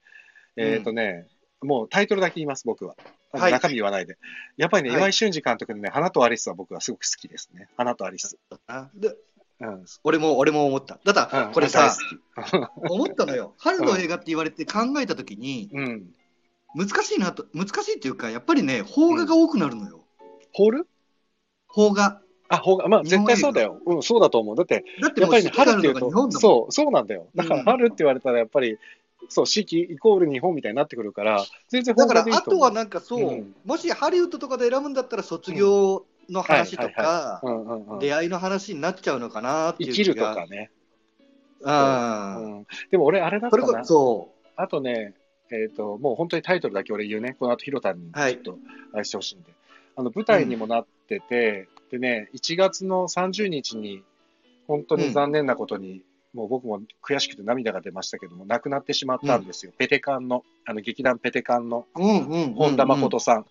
[0.57, 1.27] えっ、とね、
[1.63, 2.95] もうタイトルだけ言います、僕は。
[3.33, 4.17] 中身言わないで。
[4.57, 7.67] やっぱりね、はい岩井俊二監督のね、花とアリスは僕はすごく好きですね。
[7.77, 8.37] 花とアリス。
[8.67, 9.15] あで
[9.59, 9.85] うん。
[10.03, 10.99] 俺も、俺も思った。
[11.03, 11.95] だから、うんこれさ、
[12.35, 13.53] 大好き思ったのよ。
[13.59, 16.13] 春の映画って言われて考えたときに、うん。
[16.75, 20.03] 難しいなと、難しいっていうか、やっぱりね、邦画が多くなるのよ。
[20.51, 20.87] ホール
[21.73, 22.21] 邦画。
[22.49, 23.79] あ、ほうが、まあ日本映画絶対そうだよ。
[23.85, 24.55] うん、そうだと思う。
[24.55, 26.31] だって、だってやっぱりね、春っていうと、るのが日本だもん。
[26.31, 27.27] そう、そうなんだよ。
[27.35, 28.77] だからうん春って言われたらやっぱり、
[29.29, 40.15] そう、四季イコール日本みたいになってくるから、全然だから、あとはなんかそう、うんもしハリウッドとかで選ぶんだったら、卒業の話とはいか、うんうんうん、出会いの話になっちゃうのかなっていう生きる。
[40.15, 40.71] とかね。
[41.61, 43.85] うん、でも俺、あれだったそれこな。
[43.85, 45.13] そ、あとね、
[45.51, 47.35] えっ、と、もう本当にタイトルだけ俺言うね。
[47.39, 48.57] この後、ヒロタにちはいょっと
[48.93, 49.53] あれしてほしいんで。
[49.95, 54.03] あの、舞台にもなってて、でね、1月の30日に、
[54.67, 56.01] 本当に残念なことに、
[56.33, 59.71] もう僕も悔しくて涙が出ましたけども、亡くなってしまったんですよ。
[59.77, 63.45] ペテカンの、あの、劇団ペテカンのうんうんうんうん本田誠さん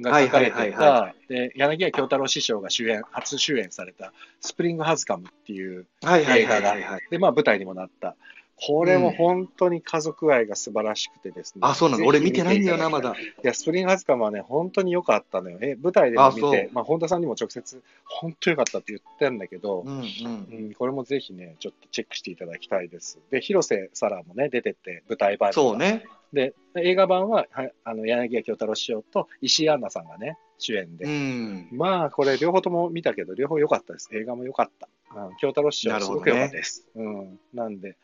[0.00, 6.76] が書かれてた、で、柳家京太郎師匠が主演、初主演された、スプリングハズカムっていう映画が。
[7.10, 8.16] で、まあ舞台にもなった。
[8.62, 11.60] これも本当に家族愛が素晴らしくてですね。
[11.62, 12.06] あ、そうなの。
[12.06, 13.46] 俺見てないんだよな、まだい。
[13.46, 15.58] や、スプリングハズカムはね、本当に良かったのよ。
[15.62, 20.04] え、舞台でも見て、まあ本田さんにも直接、本当良かったって言ってんだけど、うんうん。
[20.04, 23.18] うん、これもぜひね、ちょっとチェックしていただきたいです。
[23.30, 26.04] で、広瀬沙羅もね、出てて、舞台版そうね。
[26.32, 31.06] で、映画版は、はい、あの、柳家京太郎師匠と石井杏奈さんがね、主演で。
[31.06, 31.68] うん。
[31.72, 34.10] まあ、これ両方とも見たけど、両方良かったです。
[34.12, 34.88] 映画も良かった。
[35.16, 36.86] うん、京太郎師匠すごく良かったです。
[36.94, 37.40] うん。
[37.54, 37.96] なんで、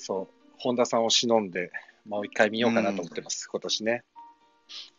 [0.00, 0.28] そう、
[0.58, 1.70] 本田さんを忍んで、
[2.06, 4.04] もう一回見ようかなと思ってます、今年ね。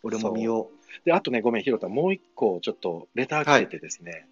[0.02, 0.70] 俺も見よ
[1.04, 4.26] で、あとね、ごめん、ひろた、もう一個、ちょっと、レター来ててですね。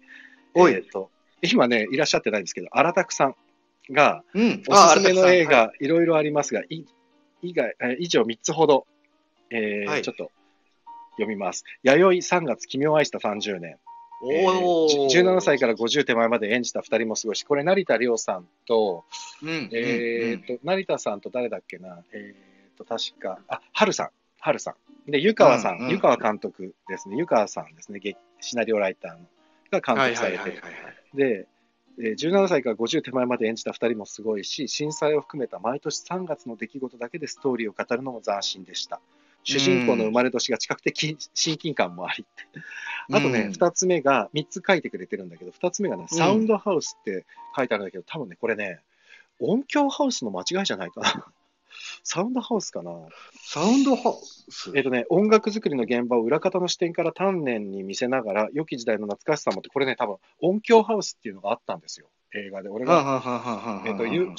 [0.53, 1.09] おいえっ、と、
[1.41, 3.35] 今ね、いらっしゃってないんですけど、荒拓さん
[3.91, 4.39] が、う。
[4.39, 4.63] うん。
[4.67, 6.85] おすすめの映あ画、いろいろありますが、い
[7.41, 8.85] 以外、えー以上3つほど、
[9.49, 10.31] えーはいちょっと
[11.13, 11.63] 読みます。
[11.83, 13.77] 弥生3月、君を愛した30年。
[14.23, 19.05] えーおーじ17歳から50手前まで演じた2人もすごいし、これ、成田凌さんと、
[19.41, 19.69] うん。
[19.73, 24.09] えーと、成田さんと誰だっけな、えーと、確か、あ、春さん、
[24.39, 24.75] 春さ
[25.07, 25.11] ん。
[25.11, 29.19] で、湯川さん、うんうん湯川監督ですね、湯川さんですね、劇シナリオライターの
[29.71, 30.61] が監はい督されて。
[31.15, 31.47] で、
[31.99, 39.01] えー17歳から50手前まで演じた2人もすごいし、震災を含めた毎年3月の出来事だけでストーリーを語るのも斬新でした。
[39.43, 42.25] 主人公の生まれ年が近くてき親近感もあり。
[43.11, 47.25] あとね、うん2つ目が、3つ書いてくれてるんだけど、2つ目がね、うんサウンドハウスって
[47.55, 48.79] 書いてあるんだけど、多分ね、これね、
[49.39, 51.25] 音響ハウスの間違いじゃないかな。
[52.03, 52.91] サウンドハウスかな。
[53.33, 54.13] サウンドハウ
[54.51, 54.71] ス？
[54.75, 62.69] えっとね、音楽作りの現場を裏方の視点から丹念に見せながら、良き時代の懐かしさもって、これね、多分音響ハウスっていうのがあったんですよ、映画で。
[62.69, 64.29] 俺が、えっと、ゆ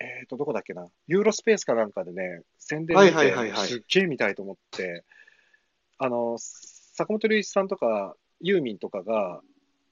[0.00, 5.04] えっと、どこだっけな、ユーロスペースかなんかでね、宣伝見はいはいはいて、はいすっげえ見たいと思って、
[5.98, 9.42] あの、坂本龍一さんとか、ユーミンとかが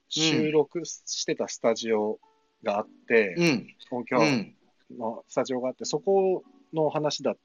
[0.09, 2.19] 収録してたスタジオ
[2.63, 3.67] があって、うん。
[3.91, 4.55] 音響うん。
[4.99, 6.43] のスタジオがあって、そこ
[6.73, 7.37] の話だっ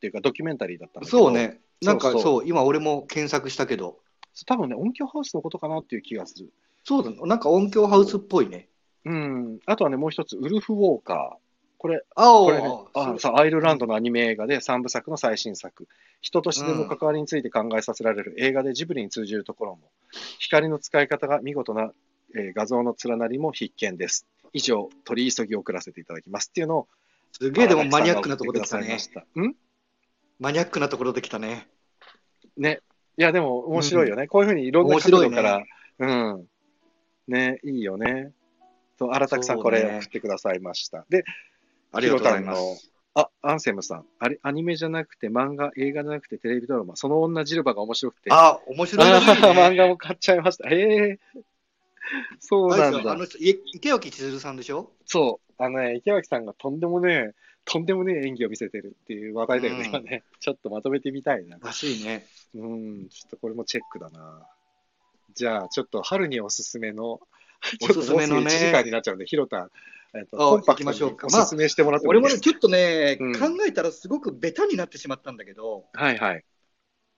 [0.00, 1.60] ていうか、ドキュメンタリーだったんだけど、そうね。
[1.82, 3.98] なんかそう今俺も検索したけど、
[4.46, 6.52] 多分ね、音響ハウスのことかなっていう気がする。
[6.84, 8.68] そうだ、なんか音響ハウスっぽいね。
[9.04, 9.58] うん。
[9.66, 11.45] あとはね、もう一つ、ウルフ・ウォーカー。
[11.86, 15.86] これ、あこれね、アイルランドのアニメ映画で3部作の最新作。
[16.20, 19.92] 人と自然の関わりについて考えさせられる映画でジブリに通じるところも、
[20.40, 21.92] 光の使い方が見事な、
[22.34, 24.26] えー画像の連なりも必見です。
[24.52, 26.88] 以上、取り急ぎ送らせていただきますっていうのを、
[27.30, 28.98] すげえでもマニアックなところで来たね
[29.40, 29.54] ん？
[30.40, 31.68] マニアックなところで来たね。
[32.56, 32.80] ね。
[33.16, 34.26] いや、でも面白いよね。
[34.26, 35.62] こういうふうにいろんな角度から、
[36.00, 36.46] うん。
[37.28, 38.32] ね、いいよね。
[38.98, 41.06] と、荒拓さん、これ送ってくださいました。
[41.08, 41.24] で、
[41.92, 42.90] ありがとうございます。
[43.14, 44.06] あ、アンセムさん。
[44.18, 49.76] あれ、アニメじゃなくて、漫画、映画じゃなくて、テレビドラマ、その女ジルバが面白くて、あ、面白いらしいあー漫ね。
[49.76, 50.68] 画も買っちゃいました。
[50.68, 51.18] へえ。
[52.40, 53.12] そうなんだ。
[53.12, 54.92] あの池脇千鶴さんでしょ？
[55.06, 55.52] そう。
[55.62, 57.34] あのね、池脇さんがとんでもねえ、
[57.64, 60.22] とんでもねえ演技を見せてるっていう話題だよね、うん今ね。
[60.38, 61.58] ちょっとまとめてみたいな。
[61.58, 62.26] らしいね。
[62.54, 64.46] うん、ちょっとこれもチェックだな。
[65.34, 67.20] じゃあ、ちょっと春におすすめの、
[67.82, 69.70] おすすめのねちょっともうすぐ1時間になっちゃうんで、ひろたん、
[70.18, 76.44] えっと、あコンパクト行きましょうかにおすすめしてもらってもい俺もね、いですちょっとね、うん考えたらすごくベタになってしまったんだけど、はいはい。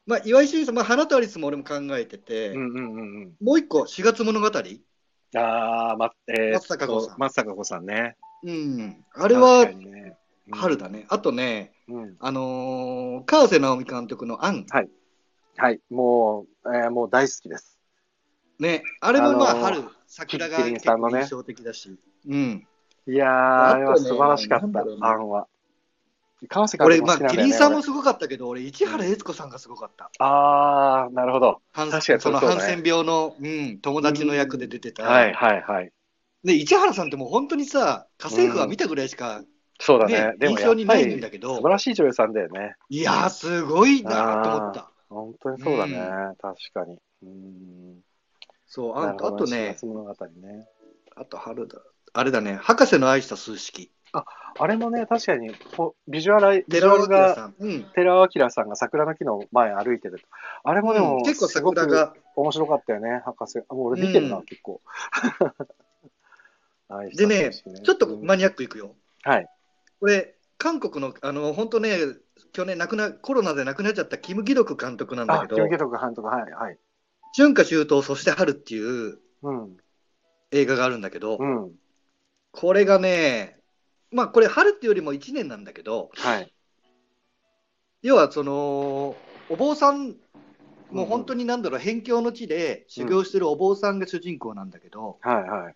[0.06, 3.32] まあ、岩井俊二さん、まあ、花とアリスも俺も考えてて、うんうんうんうん。
[3.42, 4.46] もう一個、4月物語。
[4.46, 8.16] ああ、ま、えー、松坂子さん松坂子さんね。
[8.42, 9.04] うん。
[9.14, 10.16] ああれはね、
[10.48, 11.04] うん春だね。
[11.10, 12.16] あとね、うん。
[12.20, 14.64] あのー川瀬直美監督のアン。
[15.58, 17.78] はい、もう、えー、もう大好きです。
[18.58, 21.98] ね、あれもまあ、あのー春、桜が印象的だし。
[22.26, 22.66] うん。
[23.08, 25.46] いやー、あ素晴らしかった、なんだろうねアンは。
[26.46, 27.48] 川瀬監俺、まあ、督も好きなんだよね。
[27.48, 30.10] キリンさんも俺すごかったけど、俺、市原悦子さんがすごかった。
[30.18, 31.62] あー、なるほど。
[31.72, 35.04] 確かにそのそうだねハンセン病の、うん、友達の役で出てた。
[35.04, 35.92] はいはいはい。
[36.44, 39.42] で、市原さんってもう本当にさ、家政婦は見たぐらいしか、
[39.80, 40.12] そうだね。
[40.12, 42.74] ねでも印象にないんだけど素晴らしい女優さんだよね。
[42.90, 44.90] いやー、すごいなと思った。
[45.08, 45.94] 本当にそうだね。
[45.96, 46.98] う確かに。
[47.22, 48.00] うん。
[48.66, 50.68] そう、ああとねね。
[51.16, 51.78] あと春だ。
[52.12, 53.90] あれだね、博士の愛した数式。
[54.12, 55.50] あれもね、確かに、
[56.08, 57.52] ビジュアル、ビジュアルが。
[57.94, 60.26] 寺尾明さんが桜の木の前歩いてると。
[60.64, 62.14] あれもでも、うん結構すごく桜が。
[62.36, 63.58] 面白かったよね、博士。
[63.68, 64.80] あもう俺見てるな、うん結構。
[67.14, 68.96] でね、ちょっとうんマニアックいくよ。
[69.22, 69.46] はい。
[70.00, 71.98] これ、韓国の、あの、本当ね、
[72.52, 76.78] 去年亡くな、コロナで亡くなっちゃったキム・ギドク監督なんだあ、けどキム・ゲ、トク監督、はい、はい。
[77.36, 79.76] 春夏秋冬、そして春っていううん、
[80.50, 81.72] 映画があるんだけど、うん、
[82.60, 83.56] これがね、
[84.10, 86.52] まあこれ春っていうよりも1年なんだけど、はい。
[88.02, 89.14] 要はその、
[89.48, 90.16] お坊さん、
[90.90, 95.74] もう本当になんだろう、辺境の地で修行してるお坊さんが主人公なんだけど、はい、はい。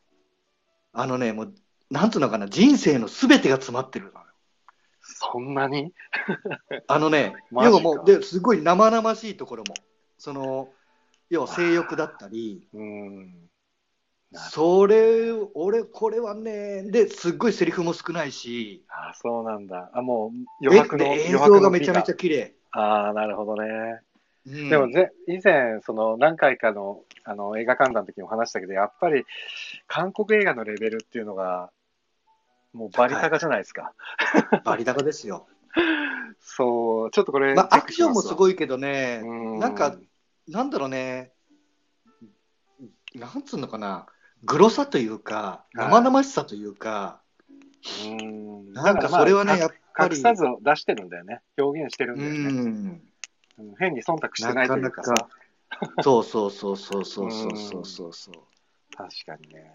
[0.93, 1.55] あのね、もう、
[1.89, 4.27] なんつうのかな、人生のすべてが詰まってるのよ。
[5.03, 5.93] そんなに？
[6.89, 9.75] あのね、 要はもう、ですごい生々しいところも、
[10.19, 10.69] その、
[11.31, 13.52] 要は性欲だったり、うん。
[14.35, 19.91] それ、俺、これはね、で、すっごいセリフも少ないし、あ、そうなんだ。
[19.95, 22.55] あ、もう、え余白の、で映余白像ががめちゃめちゃ綺麗。
[22.71, 24.01] ああ、なるほどね。
[24.47, 29.25] うんでもぜ、以前、その何回かのあの映画観覧の時も話したけど、やっぱり
[29.87, 31.71] 韓国映画のレベルっていうのが、
[32.73, 33.93] もうバリ高じゃないですか。
[34.65, 35.47] バリ高ですよ。
[36.41, 39.97] そう、ちょっとこれ、まあ、アクションもすい、ごいけどね、うんなんか、
[40.49, 41.33] なんだろうね、
[43.15, 44.07] なんつうのかな、
[44.45, 45.87] グロさというか、はい。
[45.89, 47.21] 生々しさというか、
[48.05, 48.73] うん。
[48.73, 51.41] なんかそれはね、やっぱり、隠さずを出してるんだよね。
[51.59, 52.39] 表現してるんうだよね。
[52.39, 53.03] ん、
[53.59, 53.75] うん。
[53.79, 55.29] 変に忖度してないというかか
[56.03, 58.13] そうそうそうそうそうそうそうそう。
[58.13, 58.35] そう、
[58.97, 59.71] 確かにね。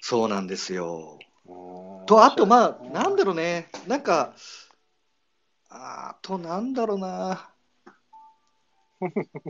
[0.00, 1.18] そうなんですよ。
[1.46, 2.06] うん。
[2.06, 4.34] と、あと、まあ、なんだろうね、なんか、
[5.70, 7.50] あと、なんだろうな。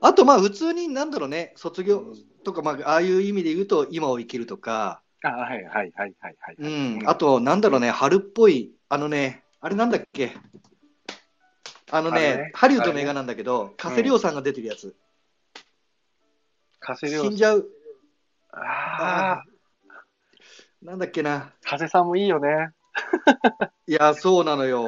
[0.00, 2.14] あと、まあ、普通に、なんだろうね、卒業
[2.46, 6.56] とか、まあ、ああいう意味で言うと、今を生きるとか、あ、はいはいはいはいはい。
[6.56, 10.36] うん、あと、なんだろうね、春っぽい、あのね、あれなんだっけ、
[11.90, 14.94] あのねね、ハリウッドの映画なんだけど、加瀬亮さんが出てるやつ、
[16.78, 17.68] 加瀬亮死んじゃう、
[18.52, 19.44] ああ、
[20.80, 22.70] なんだっけな、加瀬さんもいいよね。
[23.88, 24.86] いや、そうなのよ。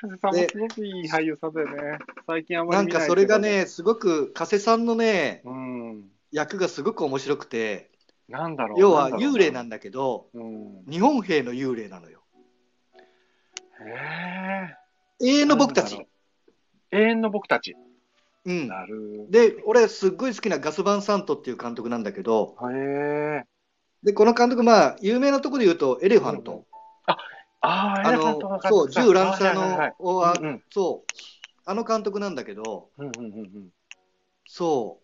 [0.00, 1.98] 加瀬さんもすごくいい俳優さんだよね。
[2.26, 6.17] 最近あんまりなんかそれが、ね、すごく、加瀬さんのね、うん。
[6.32, 7.90] 役がすごく面白くて、
[8.28, 8.80] なんだろう。
[8.80, 10.84] 要は幽霊なんだけど、うん。
[10.88, 12.20] 日本兵の幽霊なのよ。
[13.80, 14.74] へ
[15.20, 16.06] 永遠の僕たち。
[16.90, 17.74] 永遠の僕たち。
[18.44, 18.68] うん。
[18.68, 19.26] なる。
[19.30, 23.44] で、俺、すっごい好きなガス・バン・サントっていう監督なんだけど、へえ。
[24.02, 26.66] で、この監督、まあ、有名なところで言うと、エレファント。
[27.06, 27.16] あ
[27.60, 31.12] あ、あエレファントのわかるそう、銃乱射はいはいはいそう、
[31.64, 33.68] あの監督なんだけど、うんうんうんうん。
[34.46, 35.00] そ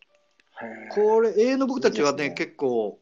[0.91, 2.99] これ、永遠の僕たちはいね、結構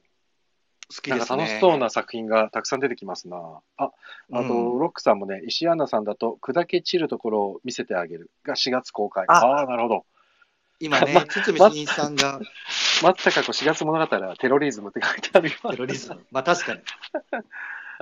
[0.95, 1.27] 好きですね。
[1.27, 3.37] か楽しそうな作品がたくさん出てきますな。
[3.77, 3.91] あ、
[4.33, 9.25] あと、うんロックさんもね、石井アンナさんだと、砕け散るところを見せてあげるが4月公開。
[9.29, 10.05] ああなるほど。
[10.81, 12.41] 今ね ま、堤真一さんが
[13.03, 15.57] 松たか子4月物語はテロリズムって書いてあるよ。
[15.71, 16.25] テロリズム。
[16.31, 16.81] まあ確かに。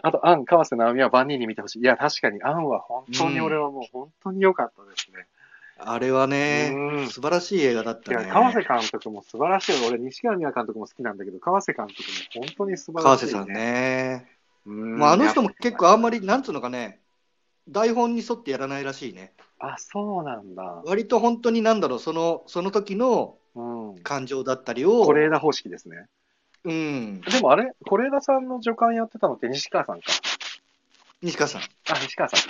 [0.03, 1.83] あと、アン、川瀬直美は万人に見てほしい。
[1.83, 5.27] いや、確かに、アンは本当に俺はもう本当に良かったですね。
[5.85, 8.31] あれはねうん、素晴らしい映画だっいや、たね。
[8.31, 9.87] 川瀬監督も素晴らしい。
[9.89, 12.03] 俺、西川美和監督も好きなんだけど、川瀬監督
[12.39, 13.49] も本当に素晴らしい、川瀬さん。
[13.49, 14.27] ね。
[14.67, 17.01] うんまあ、あの人も結構あんまり、なんつうのかね、
[17.69, 19.33] 台本に沿ってやらないらしいね。
[19.59, 20.83] あ、そうなんだ。
[20.85, 23.99] 割と本当になんだろう、その、その時のうん。
[24.03, 26.07] 感情だったりを、是枝方式ですね。
[26.63, 30.05] うん、でもあれ、是枝さんの助監やってたのって西川さんか。
[31.23, 31.63] 西川さん。
[31.63, 31.67] あ、
[32.01, 32.47] 西川さんか。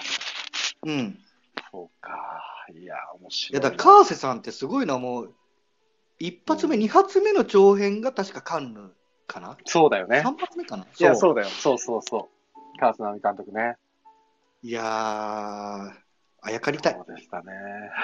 [0.84, 1.18] うん。
[1.70, 2.49] そうか。
[2.74, 3.66] いや、面い白いな。
[3.66, 5.34] やだから川瀬さんってすごいな、もう、
[6.18, 8.92] 一発目、二発目の長編が確かカンヌ
[9.26, 10.20] かな、そうだよね。
[10.22, 10.84] 三発目かな？
[10.84, 11.48] いや、うそうだよ。
[11.48, 12.28] そうそうそ
[12.76, 12.78] う。
[12.78, 13.76] 川瀬直美監督ね。
[14.62, 14.84] いやー、
[16.42, 16.94] あやかりたい。
[16.94, 17.52] そうでしたね。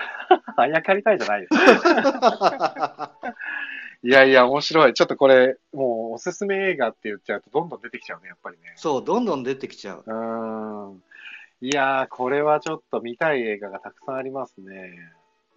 [0.57, 1.49] あやかりたいじゃないよ。
[4.03, 4.95] いやいや、面白い。
[4.95, 8.73] ちょっとこれ、もうおすすめ映画って言っちゃうとどんどん出てきちゃうね、やっぱりね。
[8.77, 10.05] そう、どんどん出てきちゃう。
[10.07, 10.14] うー
[10.93, 11.03] ん。
[11.61, 14.92] いやー、これはちょっと見たい映画がたくさんありますね。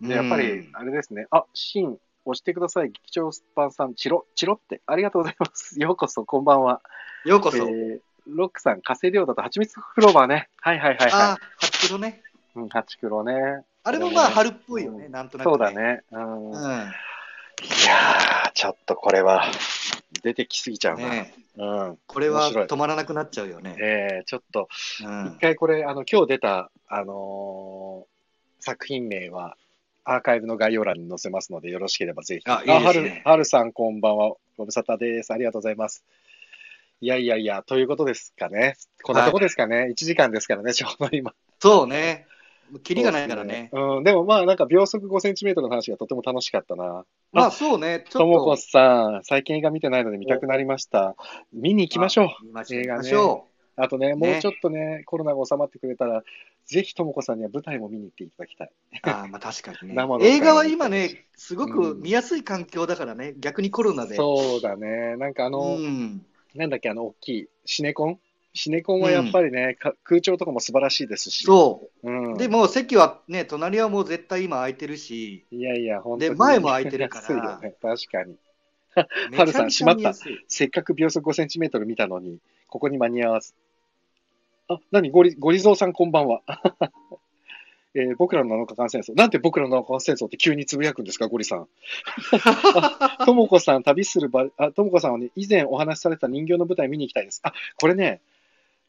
[0.02, 1.28] で、やっぱりうん、あれですね。
[1.30, 2.88] あ、シーン、押してください。
[2.90, 5.80] 劇場スパンさん、チロ、チロって、ありがとうございます。
[5.82, 6.82] ようこそ、こんばんは。
[7.26, 7.58] ようこそ。
[7.58, 10.50] えーロックさん、火星量だと蜂蜜フローバーね。
[10.58, 12.22] はいはいはいはあ、八キロね。
[12.56, 12.60] い。
[12.60, 13.64] うん、ハチクロね。
[13.84, 15.72] あれもまあ春っぽいよね、うんなんとなく、そうだ。
[15.72, 16.04] ね。
[16.12, 16.52] うん。
[16.52, 16.54] うん。
[16.54, 19.46] いやー、ちょっとこれは、
[20.24, 21.10] 出てきすぎちゃうな。
[21.10, 21.98] ねうん。
[22.08, 23.76] これは止まらなくなっちゃうよね。
[23.80, 24.68] えー、ちょっと、
[25.04, 28.20] うん一回これ、あの、今日出た、あのー
[28.62, 29.56] 作品名は、
[30.04, 32.50] アーカイブの概要欄に載せますので、よろしければぜひ。
[32.50, 34.34] あいいですねはる、はるさんこんばんは。
[34.58, 35.32] ご無沙汰です。
[35.32, 36.04] ありがとうございます。
[37.02, 38.76] いやいやいや、ということですかね。
[39.04, 39.88] こんなとこですかね。
[39.92, 41.34] 1時間ですからね、ちょうど今。
[41.60, 42.26] そうね。
[42.84, 43.70] キリがないからね。
[43.74, 47.06] うん、でもまあ、なんか秒速5センチメートルの話がとても楽しかったな。
[47.32, 48.56] まあそうね、ちともこ。
[48.58, 51.16] さん、最近映画見てないので見たくなりました。
[51.54, 52.46] 見に行きましょう。
[52.46, 52.82] 見ましょう。
[52.82, 53.50] 映画ね
[53.82, 56.22] あとね、もねうちょっとね、コロナが収まってくれたら、
[56.66, 58.68] ぜひともこさんには舞台も見に行っていただきたい。
[58.68, 59.10] う。
[59.10, 59.96] ああ、まあ確かにね。
[60.22, 64.16] 映画は今ね、すごくうん見やすい環境だからね、逆にコロナで。
[64.16, 65.16] そうだね。
[65.16, 66.26] なんかあの、うん。
[66.56, 68.20] なんだっけ、あの、大きい、シネコン
[68.54, 71.46] シネコンはやっぱりね、か空調とかも素晴らしいですし。。
[71.46, 72.38] そうん、う。
[72.38, 76.32] でも席はね、隣はもう絶対今空いてるし、いやいや、本当に。
[76.32, 77.76] で前も空いてるからよね。
[77.82, 78.36] 確かに。
[79.32, 80.46] めはるさんちゃめちゃ見やすい。
[80.48, 83.54] せっかく秒速5センチメートル見たのに、ここに間に合わず。
[84.68, 86.42] あ、なに、ゴリ、ゴリゾーさんこんばんは。
[87.96, 89.16] えー僕らの7日間戦争。
[89.16, 91.68] なんで僕らの7日間戦争って急につぶやくんですか、ゴリさん。
[92.44, 97.42] あともこさん、旅する場、あ、ともこさんはね、以前お話しされた人形の舞台見に行きたいです。
[97.44, 98.22] あ、これね、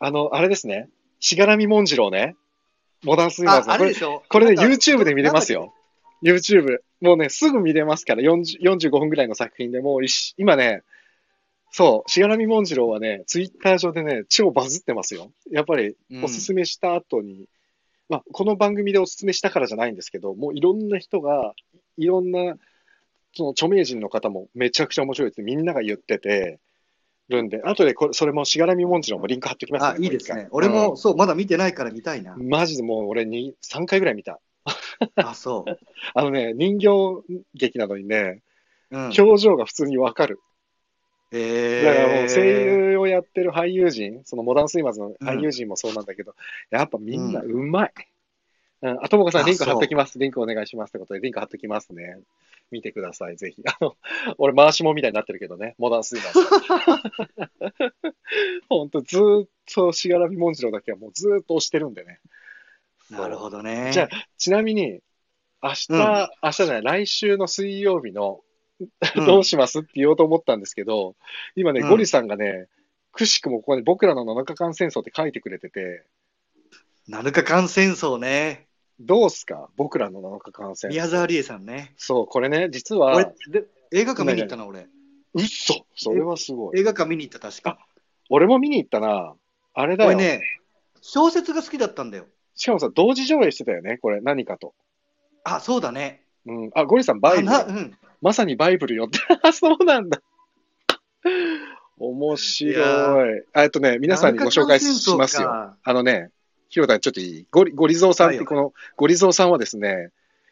[0.01, 0.89] あの、あれですね。
[1.21, 2.35] しがらみもんじろうね。
[3.05, 5.75] モダンスイマーあ、ズのこれあれで、しょこれね、YouTube で見れますよ。
[6.23, 6.79] YouTube。
[7.01, 10.01] もうね、すぐ見れますから、40 45分ぐらいの作品でもう
[10.39, 10.83] 今ね、
[11.71, 15.31] そう、しがらみもんじろうはね、ツイッター上でね、超バズってますよ。
[15.51, 17.47] やっぱり、うんおすすめした後に、
[18.09, 21.55] まあ、この番組でおすすめしたからじゃないんですけど、もういろんな人が、
[21.97, 22.57] いろんな、
[23.35, 26.59] その著名人の方もめちゃくちゃ面白いってみんなが言ってて
[27.31, 30.49] るんで、後でこれ、それもしがらみもんじろうもリンク貼っときますあ、いいですね。
[30.51, 32.43] 俺も、そう、まだ見てないから見たいなう。
[32.43, 34.41] んマジでもう俺に3回ぐらい見た。
[35.17, 35.79] あ、そう。
[36.15, 36.89] あのね、人形
[37.55, 38.43] 劇なのにね、
[38.91, 39.03] うん。
[39.17, 40.41] 表情が普通にわかる。
[41.33, 46.35] えだからもう声優をやってる俳優陣、そのモダンスイマーズの俳優陣もそうなんだけど、
[46.71, 47.93] やっぱみんなうまい。
[48.83, 50.19] うん、あともこさん、あリンク貼っときます。
[50.19, 52.19] リンクお願いしますってことで、リンク貼っときますね。
[52.71, 53.63] 見てください、ぜひ。
[53.67, 53.97] あの、
[54.39, 57.95] 俺、回しもみたいになってるけどね、モダンスイマーズ。
[58.69, 62.21] ほんと、ずーっとしがらみもんじろうだけはもうずーっと押してるんでね。
[63.11, 63.91] なるほどね。
[63.93, 64.09] じゃあ、
[64.39, 65.01] ちなみに、
[65.63, 65.99] 明日、うん
[66.43, 71.15] 明日じゃない、来週の水曜日の、うんどうしますって言おうと思ったんですけど、
[71.55, 72.67] 今ね、うんゴリさんがね、
[73.13, 76.07] くしくもここに僕らの7日間戦争って書いてくれてて、
[77.11, 78.70] 7日間戦争ね。
[79.01, 79.69] どうすか？
[79.77, 80.93] 僕らの7日間戦争。
[80.93, 81.95] 宮沢りえさんね。
[81.97, 84.87] そう、これね、実は俺、、で映画館見に行ったな、俺。
[85.35, 86.81] 嘘それはすごい。
[86.81, 87.79] 映画館見に行った、確か。
[88.29, 89.35] 俺も見に行ったな。
[89.75, 90.09] あれだよ。
[90.11, 90.41] 俺ね、
[91.01, 92.27] 小説が好きだったんだよ。
[92.55, 94.75] しかもさ、同時上映してたよね、これ、何かと。
[95.45, 96.23] あ、そうだね。
[96.47, 96.71] うん。
[96.75, 97.99] あ、ゴリさん、バイブルうん。
[98.21, 99.19] まさにバイブルよって。
[99.43, 100.21] あ、 そうなんだ。
[101.99, 103.43] 面い白い。
[103.55, 105.49] えっとね、皆さんにご紹介しますよ。
[105.49, 105.75] よ。
[105.83, 106.31] あのね、
[106.71, 110.11] ひろたちょっといいゴリゴリゾーさんって、はいこのゴリゾーさんはですね、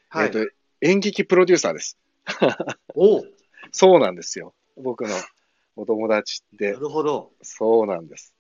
[0.09, 0.47] はいえっ、と、
[0.81, 1.97] 演劇プロデューサーです。
[2.95, 3.33] おう
[3.73, 4.53] そうなんですよ。
[4.77, 5.15] 僕の
[5.77, 6.79] お友達ってな。
[6.81, 7.31] るほど。
[7.43, 8.35] そうなんです。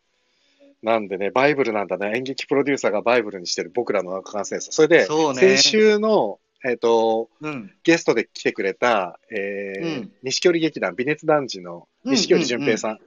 [0.82, 2.16] なんでね、バイブルなんだね。
[2.16, 4.72] 演劇プロデューサーがバイブルにしてる僕らの中間戦争。
[4.72, 7.72] それで、そうね先週の、えっ、と、うん。
[7.84, 12.98] ゲストで来てくれた、えーうん錦織劇団、微熱男児のうん錦織淳平さん。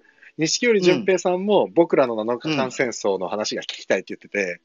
[0.42, 4.60] 錦織淳平さんも僕らの7日間戦争の話が聞きたいって言ってて、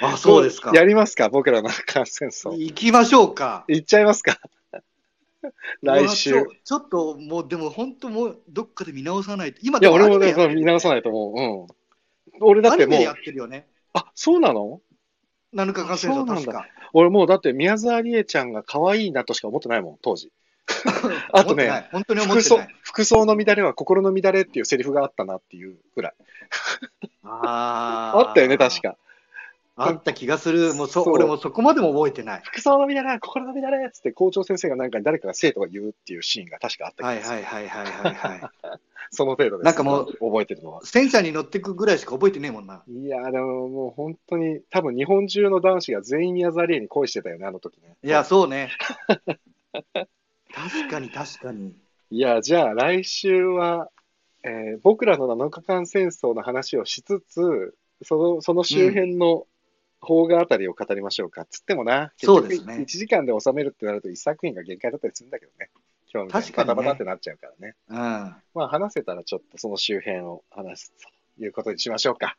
[0.00, 0.70] あ、そうですか。
[0.72, 2.56] やりますか僕らの7日間戦争。
[2.56, 3.64] 行きましょうか。
[3.66, 4.38] 行っちゃいますか
[5.82, 6.46] 来週。
[6.64, 9.60] ちょっともう、でも本当もう、どっかで見直さないと。
[9.64, 12.40] 今いや、俺もね、見直さないと思う。
[12.40, 12.46] うん。
[12.46, 13.66] 俺だってもうや、ってるよね。
[13.94, 14.80] あ、そうなの
[15.54, 16.66] ？7日間戦争、確か。
[16.92, 20.30] 俺もうだって宮沢りえちゃんが可愛いなとしか思ってないもん、当時。
[21.32, 22.74] あとね本当に思っ服装てない。
[22.82, 26.14] 服装の乱れは心の乱れっていうセリフがあったなっていうぐらい。
[27.24, 28.80] あ あったよね、確。
[28.80, 28.96] か。
[29.80, 30.74] あった気がする。
[30.74, 32.40] もうそ俺もそこまでも覚えてない。
[32.42, 37.34] 服装の乱れは心の乱れっつって校長先生がなんか誰かが生徒が言うっていうシーンが確かあった気がする。
[37.36, 38.50] はいはいはいはいはいはい。
[39.10, 39.64] その程度です。
[39.64, 40.80] なんかもう覚えてるのは。
[40.84, 42.82] 戦車に乗ってくぐらいしか覚えてねえもんな。
[42.88, 47.96] いやーでももう本当に多分日本中の男子が全員宮沢りえに恋してたよね、あの時ね。
[48.02, 48.70] いや、そうね。
[50.58, 51.74] 確かに確かに。
[52.10, 53.90] いや、じゃあ来週は、
[54.42, 59.46] えー僕らの7日間戦争の話をしつつ、そのその周辺の
[60.00, 61.44] 邦画あたりを語りましょうか。
[61.46, 65.70] つってもな、そうですね1時間で収めるってなると1作品が限界だったりするんだけどね。
[66.12, 67.74] 今日みたいに確かにねバタバタってなっちゃうからね。
[67.88, 67.96] うん。
[67.96, 70.92] まあ話せたらちょっとその周辺を話す
[71.36, 72.36] ということにしましょうか。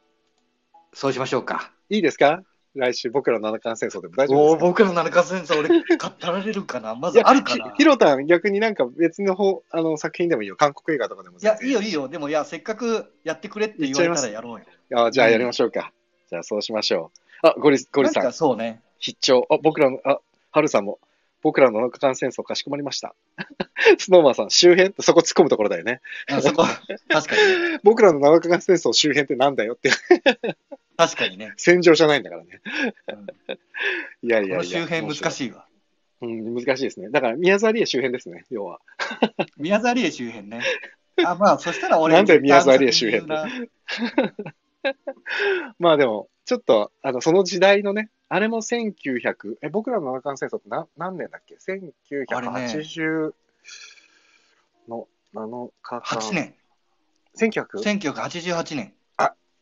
[0.93, 1.71] そうしましょうか。
[1.89, 2.43] いいですか？
[2.75, 4.65] 来週僕らの7日間戦争でも大丈夫ですか？
[4.65, 5.85] 僕ら7日戦争、俺、語
[6.21, 6.95] られるかな？
[6.95, 7.71] まずあるかな？
[7.71, 10.55] ひひろたん、逆になんか別の方あの作品でもいいよ。
[10.55, 11.79] 韓国映画とかでもいや、いいよ。
[11.79, 12.07] よいいよ。
[12.07, 15.05] でも、いや、せっかくやってくれって言われたらやろうよ。
[15.05, 15.91] あじゃあやりましょうか。
[16.29, 17.11] じゃあそうしましょ
[17.43, 17.47] う。
[17.47, 18.81] あ、ゴリゴリさんなんか、そうね。
[18.99, 19.47] 必聴。
[19.49, 20.19] あ、僕らの、あ、
[20.51, 20.99] ハルさんも、
[21.41, 23.15] 僕らの7日間戦争かしこまりました。
[23.97, 26.01] スノーマンさん、周辺ってそこ突っ込むところだよね。
[26.29, 26.65] うんそこ、
[27.07, 27.79] 確かにね。
[27.83, 29.89] 僕らの7日間戦争周辺ってなんだよって、
[30.97, 31.53] 確かにね。
[31.57, 32.61] 戦場じゃないんだからね。
[33.07, 33.59] うん
[34.21, 34.57] いやいやいや。
[34.57, 35.31] この周辺難い。
[35.31, 35.65] しいわ。
[36.21, 37.09] うん、難しいですね。
[37.09, 38.81] だから、宮沢りえ周辺ですね、要は。
[39.57, 40.61] 宮沢りえ周辺ね。
[41.23, 43.47] あ、まあ、そしたら俺、なんで宮沢りえ周辺な
[45.79, 51.57] まあでも、ちょっと、あの、その時代のね、あれも1900、え、僕らの七冠戦争って何何年だっけ？
[51.57, 53.33] あれね ?1980
[54.87, 56.19] の7日間。
[56.19, 56.55] 8年。
[57.37, 57.65] 1900?
[57.81, 58.93] 1988年。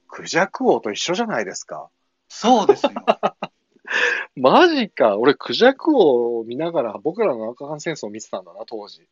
[0.09, 1.89] クジャク王と一緒じゃないですか。
[2.29, 2.91] そうですよ。
[4.35, 5.17] マジか。
[5.17, 9.07] 俺、クジャク王を見ながら僕らの七日間戦争を見てたんだな、当時。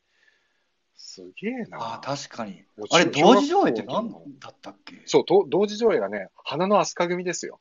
[1.15, 1.95] すげえな。
[1.95, 2.63] あ確かに。
[2.89, 4.09] あれ、中同時上映って何
[4.39, 5.01] だったっけ？
[5.05, 7.59] そう、と同時上映がね、花の飛鳥組ですよ。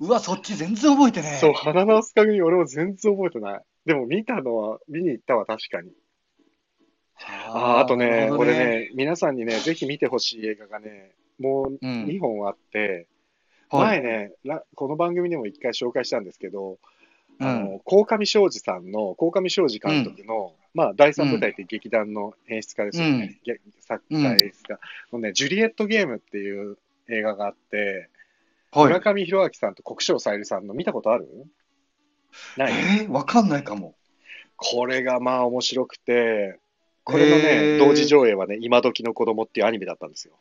[0.00, 1.38] うわ、そっち全然覚えてねえ。
[1.38, 3.62] そう、花の飛鳥組、俺も全然覚えてない。
[3.86, 5.92] でも見たのは、見に行ったわ、確かに。
[7.48, 13.06] あーあとねなるほど俺ね、皆さんにね、ぜひ見てほしい映画がね、もううん2本あって、
[13.70, 16.78] はい前ね、らこの番組でも1回紹介したんですけど、
[17.38, 24.80] うんあの鴻上庄司さんの、鴻上庄司監督の、まあ、第三舞台って劇団の演出家ですよね、げ作家、うん演出家、
[25.12, 26.76] のね、ジュリエット・ゲームっていう
[27.08, 28.10] 映画があって、
[28.72, 28.86] はい。
[28.86, 31.28] 村上弘明さんと国生さゆりさんの見たことある？
[32.56, 32.72] ない？
[33.02, 33.94] えー、わかんないかも。
[34.56, 36.58] これがまあ面白くて、
[37.04, 37.78] これのね、へー。
[37.78, 40.34] 同時上映はね、今時の子供っていうアニメだったんですよ。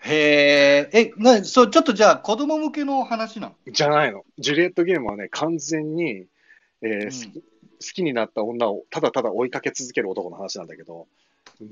[0.00, 3.54] へえ、え、な、そう、ちょっとじゃあ、子供向けの話なの？
[3.70, 4.24] じゃないの。
[4.38, 6.26] ジュリエット・ゲームはね、完全に、
[6.80, 7.32] えーうん。
[7.32, 7.38] 好
[7.78, 11.06] き好きになった女をただただ追いかけ続ける男の話なんだけど、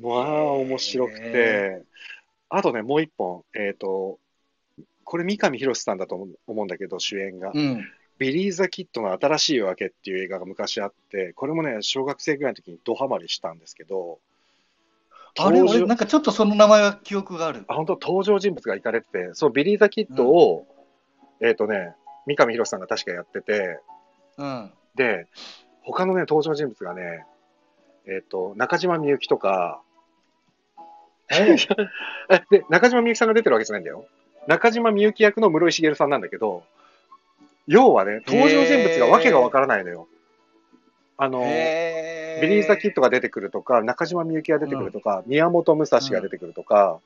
[0.00, 1.82] まあ面白くてへ、
[2.48, 4.18] あとね、もう一本、えっ、と、
[5.04, 6.14] これ三上博史さんだと
[6.46, 7.52] 思うんだけど、主演が。
[7.54, 7.84] うん。
[8.16, 14.20] ビリー・ザ・キッドの新しい夜明けっていう映画が昔あって、これもね、小学生ぐらいの時にドハマりしたんですけど、
[15.36, 17.64] あれ、俺、なんかちょっとその名前は記憶がある。
[17.66, 20.66] あ本当登場人物がイカれてて、そう、ビリー・ザ・キッドを、
[21.40, 21.94] えっ、とね、
[22.26, 23.80] 三上博史さんが確かやってて、
[24.38, 24.72] うん。
[24.94, 25.26] で、
[25.84, 27.24] 他のね、登場人物がね、
[28.06, 29.80] えっ、と、中島みゆきとか、
[31.30, 31.56] え？
[32.50, 34.06] で、中島みゆきさんが出てるわけじゃないんだよ。
[34.46, 36.64] 中島みゆき役の室井滋さんなんだけど、
[37.66, 40.06] 要はね、登場人物がわけがわからないのよ。
[41.16, 47.00] あの、へビリー・ザ・キッドが出てくるとか、中島みゆきが出てくるとか、宮本武蔵が出てくるとか、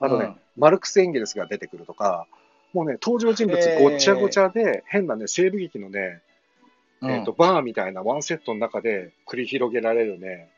[0.00, 0.36] あとね、うん。
[0.56, 2.26] マルクス・エンゲルスが出てくるとか、
[2.72, 6.22] もうね、登場人物ごっちゃごちゃで、変なね、西部劇のね、
[7.02, 10.50] うんえっ、と、バーみたいなワンセットの中で繰り広げられるね、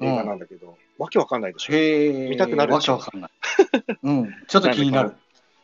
[0.00, 2.28] 映画なんだけど、わけわかんないでしょ。
[2.28, 3.30] 見たくなるでしょわけわかんない。
[4.02, 4.34] うん。
[4.46, 5.14] ちょっと気になる。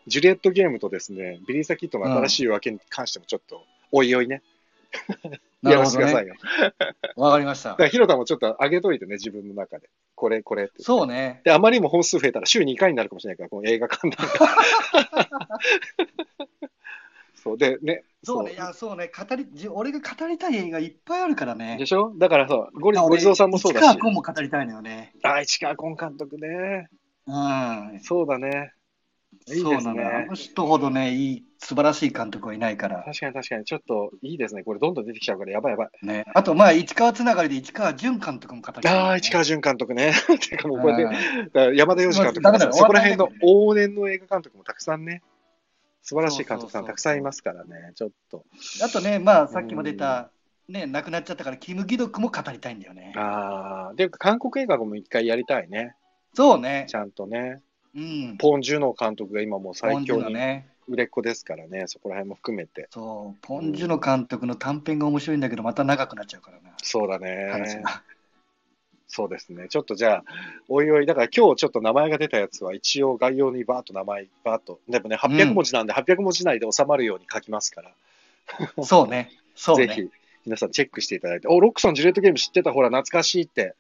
[0.07, 3.63] ジュリエット・ゲームとですね、ビリー・ザ・キッドの新しい夜明けに関してもちょっと
[3.93, 4.43] おいおいね。
[5.63, 6.31] やらせてくださいね。
[6.31, 6.37] よ。
[7.17, 7.71] わかりました。
[7.71, 9.89] だから、ひろたんもちょっと上げといてね、自分の中で。
[10.15, 10.83] これ、これって。
[10.83, 11.41] そうね。
[11.45, 14.17] で、あまりにも本数増えたら週2回になるかもしれないから、この映画館で。
[17.49, 18.05] そう、で、ね。
[18.25, 18.53] そうね。
[18.53, 19.11] いや、そうね。
[19.17, 21.87] 語り、じ俺が語りたい映画いっぱいあるからねで。
[21.87, 22.13] しょ？
[22.17, 23.87] だからそう、ゴリ俺ゴリゾーさんもそうだし市。
[23.87, 25.13] 川君も語りたいのよね。
[25.23, 26.89] あ、市川崑監督ね。
[27.27, 28.01] うん。
[28.01, 28.73] そうだね。
[29.47, 30.17] いいですねそうなのよ。
[30.17, 33.03] あの人ほどね、いい、素晴らしい監督はいないから。
[33.05, 34.63] 確かに確かに、ちょっといいですね。
[34.65, 35.89] これどんどん出てきちゃうから、やばいやばい。
[36.03, 36.25] ね。
[36.35, 40.13] あと、まあ、市川つながりで市川淳監督も語りたい、ああ、市川淳監督ね。
[40.49, 45.23] てかもうこれで、山田洋次監督とかそこら辺の往年の映画監督もたくさんね、
[46.09, 48.43] 素晴らしい監督さんたくさんいますからね、ちょっと。
[48.83, 50.31] あとね、まあ、さっきも出た、
[50.67, 53.13] ね、亡くなっちゃったから、キム・ギドクも語りたいんだよね。
[53.15, 55.97] ああ、で、韓国映画も一回やりたいね。
[56.33, 56.95] そうねち。
[56.95, 57.61] ゃんとね。
[57.95, 58.37] うん。
[58.39, 60.35] ポン・ジュノ監督が今もう最強に。
[60.89, 62.89] 売れっ子ですからね、そこら辺も含めて。
[62.91, 66.71] そう、ポン・ジュノ監督の短編が面白いんだけど、また長くなっちゃうからな。
[66.83, 67.83] そうだ話ね。
[67.83, 68.03] が
[69.09, 69.69] そうですね。
[69.69, 70.25] ちょっとじゃあ、
[70.69, 74.81] おいおい、だから今日ちょっと名前が出たやつは一応概要にバーッと名前、バーッと。
[74.89, 77.91] でもね、800文字なんで800文字内で収まるように書きますから。
[78.85, 79.33] そうね。
[79.55, 79.87] そうね。
[79.87, 80.09] ぜひ、
[80.45, 82.73] 皆さんチェックしていただいて、お、ロックさんジュリエットゲーム知ってた？
[82.73, 83.75] ほら、懐かしいって。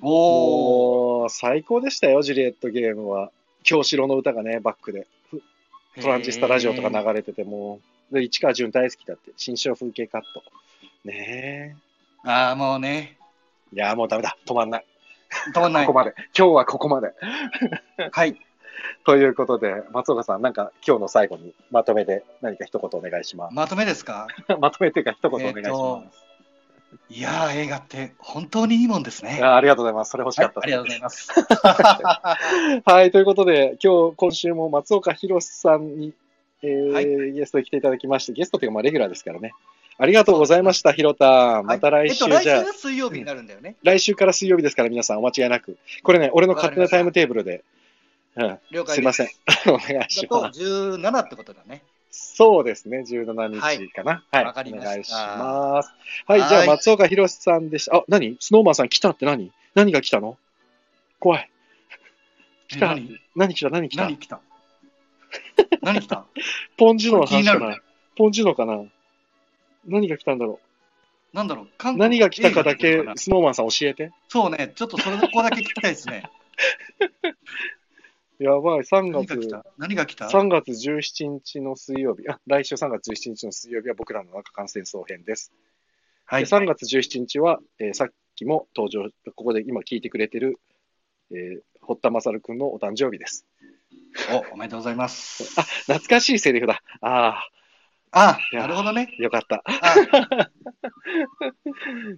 [0.00, 1.20] おー。
[1.20, 3.30] もう、最高でしたよ、ジュリエットゲームは。
[3.62, 5.06] 京志郎の歌がね、バックで。
[6.00, 7.80] トランジスタラジオとか流れてて、も
[8.10, 10.42] う、で、市川淳大好きだって、新章風景カット。
[11.04, 11.76] ね
[12.24, 13.16] ああ、もうね。
[13.76, 13.80] え。
[13.80, 14.36] いやー、もうダメだ。
[14.46, 14.84] 止まんない。
[15.54, 15.86] 止まんない。
[15.86, 16.14] ここまで。
[16.36, 17.12] 今日はここまで。
[18.12, 18.40] はい。
[19.04, 24.26] ということで、松岡さん、なんか今日の最後にまとめで何か一言お願いしままとめですか？
[24.48, 24.54] す。
[24.60, 26.26] まとめというか一言お願いしえーとます。
[27.08, 29.40] いやー、映画って本当にいいもんですね。
[29.42, 30.10] あありがとうございます。
[30.12, 31.30] それ欲しはいかった、ありがとうございます。
[32.84, 36.14] はい、ということで、今日、今週も松岡弘さんに、
[36.62, 39.52] えーはいゲストに来ていただきまして、ゲストというか、まあ、レギュラーですからね。
[39.98, 41.66] ありがとうございました、ひろたん。
[41.66, 43.76] また来週、はいえっと、じゃあ、来週水曜日になるんだよね。
[43.82, 45.78] 来週から水曜日ですから、皆さんお間違いなく。
[46.02, 47.64] これね、俺の勝手なタイムテーブルで、
[48.36, 48.94] うん、了解です。
[48.94, 49.28] すいません。
[49.72, 50.60] お願いします。
[50.60, 51.82] 17ってことだね。
[52.10, 54.24] そうですね、17日かな。
[54.30, 54.44] はい。
[54.44, 55.90] わかりましたお願いします。
[56.26, 57.96] はい、じゃあ、はい松岡弘さんでした。
[57.96, 58.36] あ、何？
[58.40, 59.50] スノーマンさん来たって何？
[59.74, 60.36] 何が来たの？
[61.18, 61.50] 怖い。
[62.68, 63.20] 来たえ何？
[63.34, 63.70] 何来た？
[63.70, 64.02] 何来た？
[64.02, 64.40] 何来た？
[65.82, 66.24] 何来た？
[66.76, 67.78] ポンジュノの話かな
[68.16, 68.82] ポンジュノかな
[69.86, 70.60] 何が来たんだろ
[71.32, 71.68] なんだろう？
[71.78, 74.06] 韓う国何が来たかだ映けスノーマンさん教えて。
[74.06, 76.24] なそうね、ちょっとそれここだけ聞きたいですね。
[78.38, 79.64] やばい、3月、何が来た？
[79.78, 85.52] 何が来た？3月17日の水曜日、あ、来週3月17日の水曜日は僕らの中間戦争編です。
[86.26, 86.48] はいで。
[86.48, 90.58] 3月17日は、えーさっきも登場、ここで今聞いてくれてる、
[91.30, 93.46] えー堀田勝くんのお誕生日です。
[94.50, 95.54] お、おめでとうございます。
[95.58, 96.82] あ、懐かしいセリフだ。
[97.00, 97.48] ああ、
[98.14, 99.14] いやなるほどね。
[99.18, 99.62] あ、よかった。
[99.66, 99.94] あ、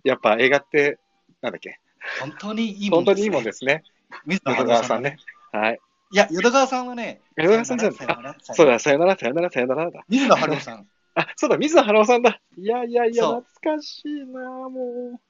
[0.05, 0.99] やっぱ映画って、
[1.41, 1.80] なんだっけ、
[2.20, 3.14] 本当にいいもんです、ね。
[3.14, 3.82] 本当にいいもんですね。
[4.26, 5.16] 水野淀川さんね。。
[5.53, 5.80] はい。
[6.11, 8.66] いや、淀川さんはね、淀川さんじゃならそう。
[8.66, 10.05] だ、さよなら、さよなら、さよならだ。
[10.09, 10.86] 水野晴郎さん。
[11.14, 12.41] あ、そうだ、水野晴郎さんだ。
[12.57, 13.43] いやいやいや、懐
[13.76, 15.20] かしいな、もう。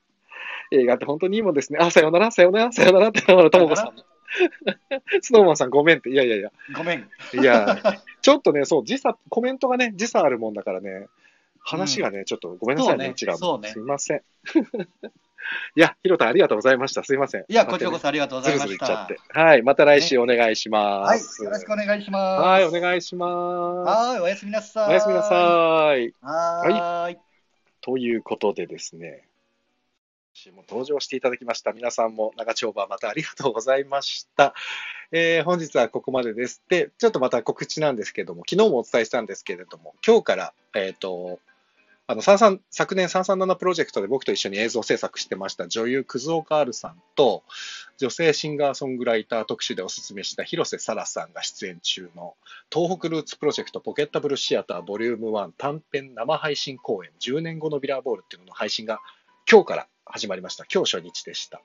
[0.71, 1.79] 映画って本当にいいもんですね。
[1.81, 3.97] あ、さよなら、さよなら、さよならって、ともこさん。
[5.23, 6.11] スノーマンさんごめんって。
[6.11, 6.51] いやいやいや。
[6.77, 7.09] ごめん。
[7.33, 7.79] いや、
[8.23, 11.07] ちょっとね、そう、時差、コメントがね、時差あるもんだからね、
[11.61, 13.39] 話がね、ちょっとごめんなさいね、ねうちらも。
[13.39, 14.23] そうねすいません。
[15.77, 17.03] いや、ひろたんありがとうございました。
[17.05, 17.45] すいません。
[17.49, 19.05] いや、こちらこそありがとうございましずるずるいっちゃた。
[19.05, 19.19] って。
[19.39, 21.43] はい、また来週お願いしまはい、す。
[21.43, 22.43] よろしくお願いします。
[22.43, 24.09] はい、お願いします。
[24.11, 24.89] はい、おやすみなさい。
[24.91, 26.15] おやすみなさい。
[26.21, 27.19] はーい。
[27.81, 29.28] ということでですね、
[30.39, 31.73] 週も登場していただきました。
[31.73, 34.55] 皆さんも長丁場またありがとうございました。
[35.11, 36.63] えー本日はここまでです。
[36.69, 41.41] で、ちょっとまた告知なんですけれども、昨日もお伝えしたんですけれども、今日から、えっ、と、
[42.07, 47.43] あの、33昨年337プロジェクトで僕と一緒に映像制作してました女優、クズオカールさんと、
[47.97, 52.37] 女性シンガーソングライター特集でおすすめした広瀬沙羅さんが出演中の
[52.73, 59.01] 東北ルーツプロジェクトポケッタブルシアターボリューム1短編生配信公演10年後のビラーボールっていうのの配信が
[59.51, 60.65] 今日から始まりました。
[60.73, 61.61] 今日初日でした。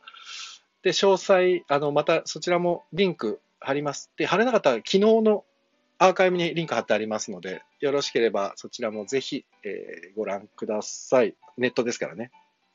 [0.81, 4.11] で、詳細、あの、またそちらもリンク貼ります。
[4.17, 5.45] で、貼れなかったら昨日の
[5.97, 11.35] アーカイブにリンク貼ってありますので、よろしければそちらもぜひ、えーご覧ください。
[11.57, 12.31] ネットですからね。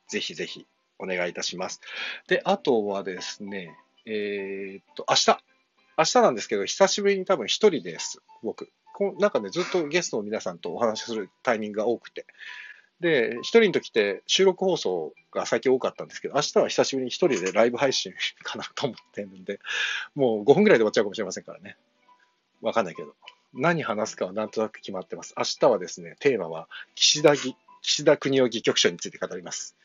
[0.09, 0.67] ぜひぜひ
[0.99, 1.81] お願いいたします。
[2.29, 3.77] で、あとはですね、
[4.07, 5.39] えーっと、明日、
[5.99, 8.71] 明日なんですけど、久しぶりに多分一人です、僕。
[8.95, 12.27] こうなんかね、ずっとゲストの皆さんとお話しするタイミングが多くて。
[13.01, 18.13] で、一人の時って収録放送が最近多かったんですけど、明日は久しぶりに一人でライブ配信
[18.43, 19.61] かなと思ってるんで、
[20.15, 21.77] もう5分ぐらいで終わっちゃうかもしれませんからね。
[22.61, 23.15] わかんないけど。
[23.55, 25.35] 何話すかはなんとなく決まってます。
[25.39, 29.77] 明日はですね、テーマは岸田議岸田国夫戯曲賞について語ります。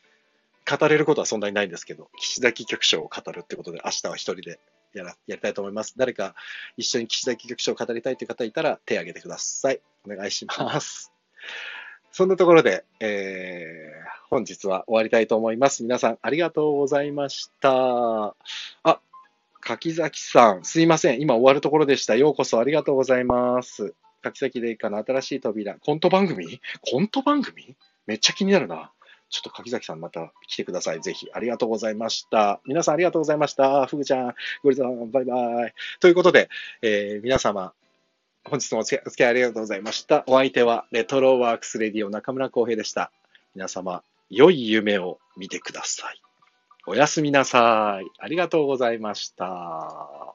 [0.68, 4.58] 語れることはそんなにないんですけど、岸田戯曲賞を語るってことで、明日は一人で
[4.92, 5.94] やらやりたいと思います。
[5.96, 6.34] 誰か
[6.76, 9.80] 一緒に岸田戯曲賞を語りたいという方いたら手を挙げてください。
[10.06, 11.12] お願いします。
[12.16, 15.82] そんなところで、えー本日は終わりたいと思います。
[15.82, 18.34] 皆さんありがとうございました。
[18.84, 19.00] あ、
[19.60, 21.20] 柿崎さん、すいません。
[21.20, 22.14] 今終わるところでした。
[22.14, 23.94] ようこそありがとうございます。
[24.22, 25.74] 柿崎レイカの新しい扉。
[25.74, 26.60] コント番組？
[26.88, 27.76] コント番組？
[28.06, 28.92] めっちゃ気になるな。
[29.28, 31.00] ちょっと柿崎さんまた来てください。
[31.00, 31.28] ぜひ。
[31.32, 32.60] ありがとうございました。
[32.64, 33.86] 皆さんありがとうございました。
[33.86, 35.74] ふぐちゃん、ゴリさん、バイバイ。
[36.00, 36.48] ということで、
[36.80, 37.72] えー皆様、
[38.44, 40.22] 本日もお付き合いありがとうございました。
[40.26, 43.10] お相手は、レトロワークスレディオ中村浩平でした。
[43.54, 46.20] 皆様、良い夢を見てください。
[46.86, 48.06] おやすみなさい。
[48.18, 50.34] ありがとうございました。